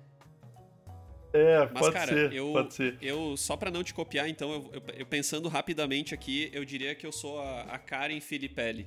[1.34, 2.98] É, Mas, pode cara, ser, eu, pode ser.
[3.00, 6.94] eu só para não te copiar, então, eu, eu, eu, pensando rapidamente aqui, eu diria
[6.94, 8.86] que eu sou a, a Karen Filippelli.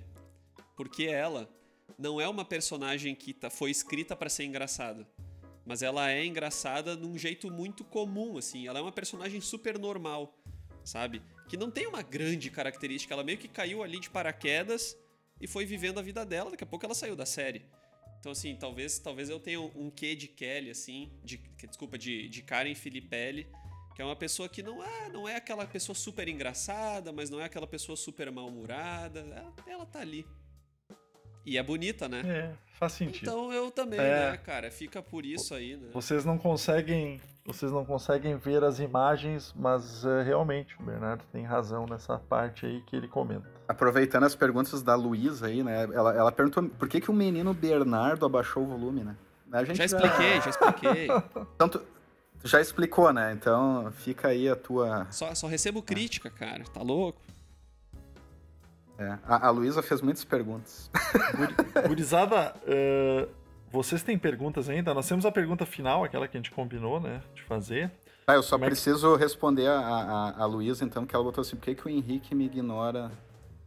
[0.76, 1.50] Porque ela
[1.98, 5.08] não é uma personagem que tá, foi escrita para ser engraçada.
[5.66, 8.68] Mas ela é engraçada num jeito muito comum, assim.
[8.68, 10.38] Ela é uma personagem super normal,
[10.84, 11.22] sabe?
[11.48, 13.14] Que não tem uma grande característica.
[13.14, 14.96] Ela meio que caiu ali de paraquedas
[15.42, 16.52] e foi vivendo a vida dela.
[16.52, 17.66] Daqui a pouco ela saiu da série.
[18.20, 22.42] Então, assim, talvez, talvez eu tenha um quê de Kelly, assim, de, desculpa, de, de
[22.42, 23.48] Karen Filippelli,
[23.96, 27.40] que é uma pessoa que não é, não é aquela pessoa super engraçada, mas não
[27.40, 29.20] é aquela pessoa super mal-humorada.
[29.20, 30.26] Ela, ela tá ali.
[31.46, 32.22] E é bonita, né?
[32.26, 33.30] É, faz sentido.
[33.30, 34.32] Então eu também, é...
[34.32, 34.72] né, cara?
[34.72, 35.90] Fica por isso aí, né?
[35.94, 37.22] Vocês não conseguem.
[37.46, 42.66] Vocês não conseguem ver as imagens, mas é, realmente o Bernardo tem razão nessa parte
[42.66, 43.48] aí que ele comenta.
[43.68, 45.84] Aproveitando as perguntas da Luísa aí, né?
[45.84, 49.16] Ela, ela perguntou por que, que o menino Bernardo abaixou o volume, né?
[49.52, 51.08] A gente já expliquei, já expliquei.
[52.46, 53.34] Tu já explicou, né?
[53.34, 55.08] Então fica aí a tua.
[55.10, 56.64] Só, só recebo crítica, cara.
[56.66, 57.20] Tá louco?
[58.98, 60.90] É, a, a Luísa fez muitas perguntas.
[61.88, 63.30] Gurizada, uh,
[63.72, 64.94] vocês têm perguntas ainda?
[64.94, 67.92] Nós temos a pergunta final, aquela que a gente combinou, né, de fazer.
[68.28, 69.24] Ah, eu só Como preciso é que...
[69.24, 72.34] responder a, a, a Luísa, então, que ela botou assim, por que, que o Henrique
[72.34, 73.12] me ignora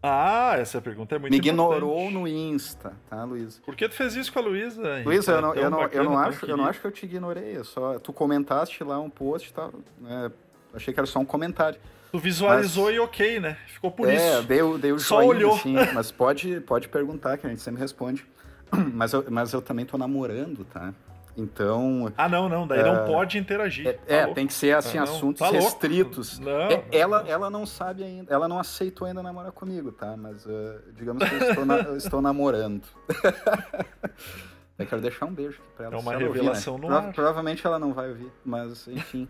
[0.02, 3.60] ah, essa pergunta é muito Me ignorou no Insta, tá, Luísa?
[3.64, 5.02] Por que tu fez isso com a Luísa?
[5.04, 7.62] Luísa, eu não, eu, não, eu, não acho, eu não acho que eu te ignorei.
[7.64, 9.72] Só, tu comentaste lá um post tal.
[10.00, 10.30] Né,
[10.72, 11.80] achei que era só um comentário.
[12.10, 13.56] Tu visualizou mas, e ok, né?
[13.66, 14.24] Ficou por é, isso.
[14.24, 15.54] É, deu, deu Só joinha, olhou.
[15.54, 18.26] Assim, mas pode, pode perguntar, que a gente sempre responde.
[18.92, 20.92] Mas eu, mas eu também tô namorando, tá?
[21.34, 22.12] Então.
[22.18, 23.86] Ah, não, não, daí uh, não pode interagir.
[23.86, 26.38] É, é tem que ser assim, ah, assuntos tá restritos.
[26.38, 30.16] Não, é, ela, ela não sabe ainda, ela não aceitou ainda namorar comigo, tá?
[30.18, 32.82] Mas uh, digamos que eu estou, na, eu estou namorando.
[34.78, 35.94] eu quero deixar um beijo aqui pra ela.
[35.94, 36.96] É uma revelação ouvir, né?
[36.96, 39.26] no Pro, Provavelmente ela não vai ouvir, mas enfim.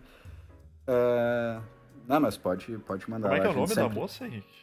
[0.85, 1.61] uh,
[2.09, 3.29] Não, mas pode, pode mandar.
[3.29, 3.83] Como é que é o nome sempre...
[3.83, 4.59] da moça, Henrique?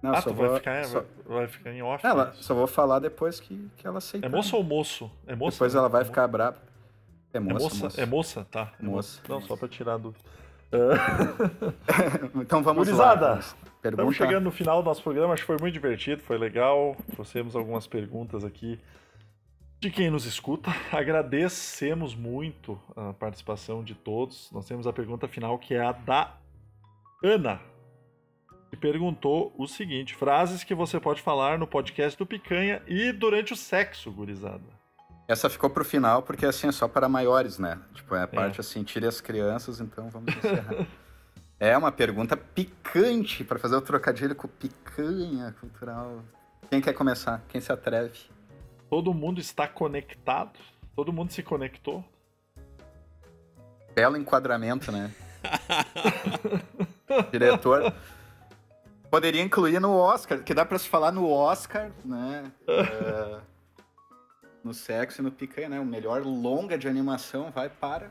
[0.00, 0.48] Não, ah, só vou...
[0.48, 1.04] vai, ficar, só...
[1.26, 2.06] vai ficar em off.
[2.06, 4.28] Ela, só vou falar depois que, que ela aceitar.
[4.28, 5.10] É moça ou moço?
[5.26, 5.56] É moça?
[5.56, 6.56] Depois ela vai ficar brava.
[7.32, 7.84] É moça, é moça?
[7.84, 8.00] moça.
[8.00, 8.72] É moça, tá.
[8.80, 9.20] É moça.
[9.28, 10.24] Não, só pra tirar a dúvida.
[12.40, 13.40] então vamos Gurizada, lá.
[13.82, 14.02] Pergunta...
[14.02, 16.96] Estamos chegando no final do nosso programa, acho que foi muito divertido, foi legal.
[17.12, 18.78] Trouxemos algumas perguntas aqui
[19.80, 20.70] de quem nos escuta.
[20.92, 24.50] Agradecemos muito a participação de todos.
[24.52, 26.36] Nós temos a pergunta final que é a da
[27.22, 27.60] Ana,
[28.70, 33.52] que perguntou o seguinte: frases que você pode falar no podcast do Picanha e durante
[33.52, 34.78] o sexo, gurizada.
[35.26, 37.78] Essa ficou pro final porque assim é só para maiores, né?
[37.94, 38.60] Tipo, é a parte é.
[38.60, 40.86] assim, tire as crianças, então vamos encerrar.
[41.60, 46.22] é uma pergunta picante para fazer o trocadilho com picanha cultural.
[46.70, 47.44] Quem quer começar?
[47.48, 48.37] Quem se atreve?
[48.88, 50.58] Todo mundo está conectado?
[50.96, 52.04] Todo mundo se conectou?
[53.94, 55.12] Belo enquadramento, né?
[57.30, 57.92] Diretor.
[59.10, 62.50] Poderia incluir no Oscar, que dá para se falar no Oscar, né?
[62.66, 63.40] Uh,
[64.62, 65.80] no sexo e no picanha, né?
[65.80, 68.10] O melhor longa de animação vai para.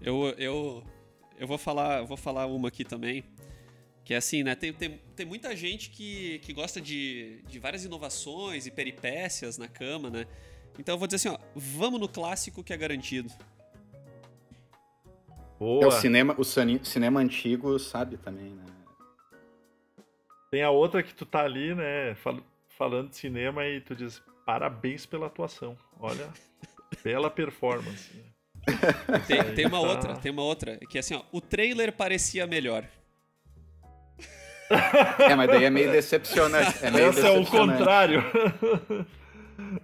[0.00, 0.84] Eu, eu,
[1.38, 3.24] eu vou falar, vou falar uma aqui também.
[4.04, 4.54] Que é assim, né?
[4.54, 9.66] Tem, tem, tem muita gente que, que gosta de, de várias inovações e peripécias na
[9.66, 10.26] cama, né?
[10.78, 13.30] Então eu vou dizer assim, ó, vamos no clássico que é garantido.
[15.58, 15.84] Boa.
[15.84, 18.64] É o cinema, o cinema antigo sabe também, né?
[20.50, 22.38] Tem a outra que tu tá ali, né, fal
[22.76, 25.78] falando de cinema e tu diz parabéns pela atuação.
[25.98, 26.28] Olha,
[27.02, 28.10] bela performance.
[29.26, 29.86] Tem, tem uma tá...
[29.88, 32.86] outra, tem uma outra, que é assim, ó, o trailer parecia melhor.
[35.18, 36.84] É, mas daí é meio decepcionante.
[36.84, 38.24] É meio Esse é o contrário.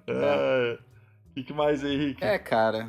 [0.06, 0.78] É.
[1.36, 2.24] O que mais, Henrique?
[2.24, 2.88] É, cara.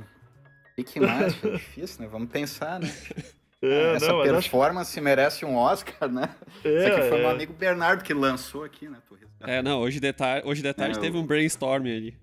[0.77, 1.43] O que mais?
[1.43, 2.09] É difícil, né?
[2.11, 2.91] Vamos pensar, né?
[3.63, 5.03] É, Essa não, performance acho...
[5.03, 6.29] merece um Oscar, né?
[6.65, 7.21] É, Isso aqui foi é.
[7.21, 8.97] meu amigo Bernardo que lançou aqui, né?
[9.41, 11.21] É, não, hoje de tarde, hoje de tarde é, teve eu...
[11.21, 12.17] um brainstorm ali.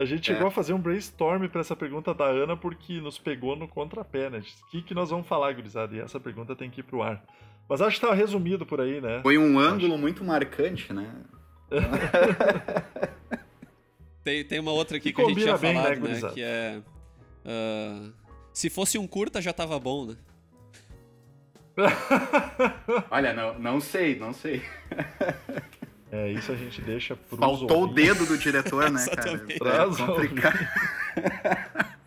[0.00, 0.48] A gente chegou é.
[0.48, 4.38] a fazer um brainstorm para essa pergunta da Ana porque nos pegou no contrapé, né?
[4.38, 5.94] O que, que nós vamos falar, gurizada?
[5.94, 7.22] E essa pergunta tem que ir pro ar.
[7.68, 9.20] Mas acho que tá resumido por aí, né?
[9.22, 10.00] Foi um ângulo acho.
[10.00, 11.16] muito marcante, né?
[14.24, 16.18] tem, tem uma outra aqui que, que a gente tinha bem, falado, né?
[16.18, 16.30] né?
[16.32, 16.80] Que é.
[17.44, 18.10] Uh,
[18.54, 20.16] se fosse um curta, já tava bom, né?
[23.10, 24.62] Olha, não, não sei, não sei.
[26.12, 27.36] É, isso a gente deixa pro.
[27.36, 28.10] Faltou ouvintes.
[28.10, 29.38] o dedo do diretor, né, cara?
[29.58, 30.58] Pra é complicado.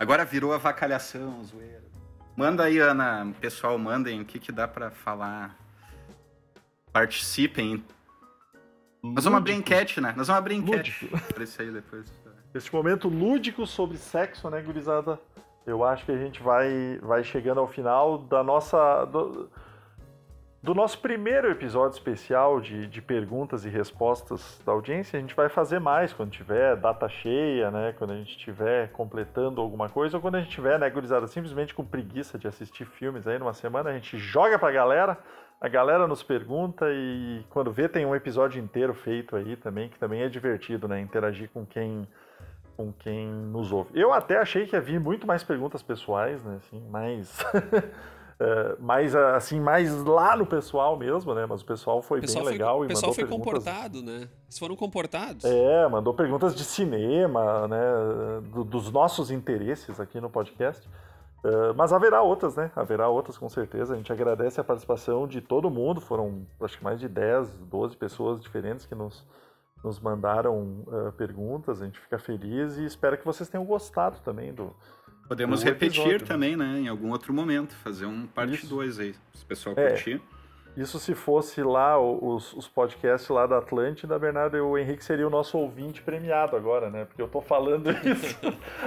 [0.00, 1.84] Agora virou avacalhação, zoeira.
[2.36, 5.56] Manda aí, Ana, pessoal, mandem o que, que dá para falar.
[6.92, 7.84] Participem.
[9.02, 10.14] Nós vamos abrir enquete, né?
[10.16, 12.12] Nós vamos abrir enquete pra isso aí depois.
[12.54, 15.20] Esse momento lúdico sobre sexo, né, gurizada?
[15.66, 19.04] Eu acho que a gente vai, vai chegando ao final da nossa.
[19.04, 19.50] Do,
[20.64, 25.50] do nosso primeiro episódio especial de, de perguntas e respostas da audiência, a gente vai
[25.50, 27.94] fazer mais quando tiver data cheia, né?
[27.98, 31.74] Quando a gente estiver completando alguma coisa, ou quando a gente tiver, né, gurizada, simplesmente
[31.74, 35.18] com preguiça de assistir filmes aí numa semana, a gente joga pra galera,
[35.60, 39.98] a galera nos pergunta e quando vê tem um episódio inteiro feito aí também, que
[39.98, 40.98] também é divertido, né?
[40.98, 42.08] Interagir com quem
[42.74, 43.90] com quem nos ouve.
[43.94, 46.56] Eu até achei que havia muito mais perguntas pessoais, né?
[46.56, 47.44] Assim, mais
[48.34, 51.46] Uh, mais assim, mais lá no pessoal mesmo, né?
[51.46, 53.44] Mas o pessoal foi o pessoal bem foi, legal e O pessoal foi perguntas...
[53.44, 54.28] comportado, né?
[54.46, 55.44] Eles foram comportados.
[55.44, 57.80] É, mandou perguntas de cinema, né?
[58.52, 60.84] Do, dos nossos interesses aqui no podcast.
[61.44, 62.72] Uh, mas haverá outras, né?
[62.74, 63.94] Haverá outras com certeza.
[63.94, 66.00] A gente agradece a participação de todo mundo.
[66.00, 69.24] Foram acho que mais de 10, 12 pessoas diferentes que nos,
[69.84, 71.80] nos mandaram uh, perguntas.
[71.80, 74.74] A gente fica feliz e espero que vocês tenham gostado também do,
[75.28, 76.26] Podemos repetir episódio, né?
[76.26, 76.80] também, né?
[76.80, 79.90] Em algum outro momento, fazer um parte 2 aí, se o pessoal é.
[79.90, 80.20] curtir.
[80.76, 85.30] Isso se fosse lá os, os podcasts lá da Atlântida, Bernardo, o Henrique seria o
[85.30, 87.04] nosso ouvinte premiado agora, né?
[87.04, 88.36] Porque eu tô falando isso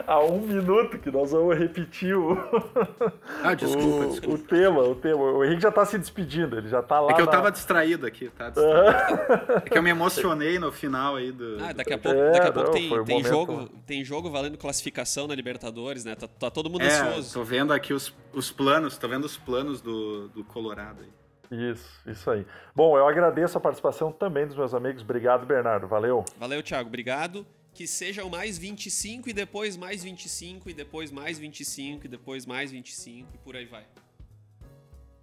[0.06, 2.38] há um minuto que nós vamos repetir o,
[3.42, 4.36] ah, desculpa, o, desculpa.
[4.36, 5.24] o tema, o tema.
[5.24, 7.12] O Henrique já tá se despedindo, ele já tá lá.
[7.12, 7.32] É que eu na...
[7.32, 8.50] tava distraído aqui, tá?
[8.50, 9.54] Distraído.
[9.66, 11.58] é que eu me emocionei no final aí do.
[11.62, 14.58] Ah, daqui a pouco, é, daqui a pouco não, tem, tem jogo, tem jogo valendo
[14.58, 16.16] classificação na Libertadores, né?
[16.16, 17.34] Tá, tá todo mundo é, ansioso.
[17.34, 21.27] Tô vendo aqui os, os planos, tô vendo os planos do, do Colorado aí.
[21.52, 22.46] Isso, isso aí.
[22.76, 25.02] Bom, eu agradeço a participação também dos meus amigos.
[25.02, 25.88] Obrigado, Bernardo.
[25.88, 26.24] Valeu.
[26.38, 26.88] Valeu, Thiago.
[26.88, 27.46] Obrigado.
[27.74, 32.72] Que sejam mais 25 e depois mais 25 e depois mais 25 e depois mais
[32.72, 33.86] 25 e por aí vai.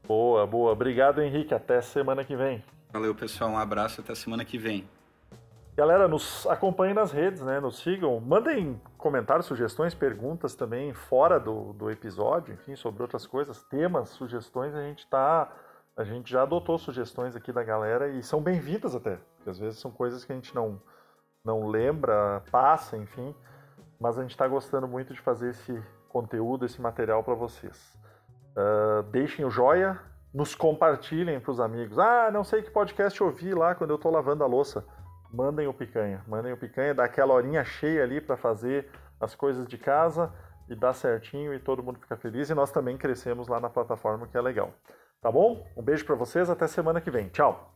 [0.07, 0.73] Boa, boa.
[0.73, 1.53] Obrigado, Henrique.
[1.53, 2.63] Até semana que vem.
[2.93, 3.51] Valeu, pessoal.
[3.51, 4.01] Um abraço.
[4.01, 4.89] Até semana que vem.
[5.77, 7.59] Galera, nos acompanhem nas redes, né?
[7.59, 8.21] Nos sigam.
[8.21, 14.73] Mandem comentários, sugestões, perguntas também fora do, do episódio, enfim, sobre outras coisas, temas, sugestões.
[14.73, 15.51] A gente está
[15.97, 19.79] a gente já adotou sugestões aqui da galera e são bem-vindas até, porque às vezes
[19.79, 20.81] são coisas que a gente não,
[21.45, 23.35] não lembra, passa, enfim,
[24.01, 27.97] mas a gente está gostando muito de fazer esse conteúdo, esse material para vocês.
[28.57, 30.01] Uh, deixem o joia,
[30.33, 31.97] nos compartilhem para os amigos.
[31.99, 34.85] Ah, não sei que podcast ouvir lá quando eu estou lavando a louça.
[35.33, 38.91] Mandem o picanha, mandem o picanha, dá aquela horinha cheia ali para fazer
[39.21, 40.33] as coisas de casa
[40.69, 44.27] e dá certinho e todo mundo fica feliz e nós também crescemos lá na plataforma
[44.27, 44.73] que é legal.
[45.25, 45.67] Tá bom?
[45.75, 47.29] Um beijo para vocês, até semana que vem.
[47.29, 47.73] Tchau!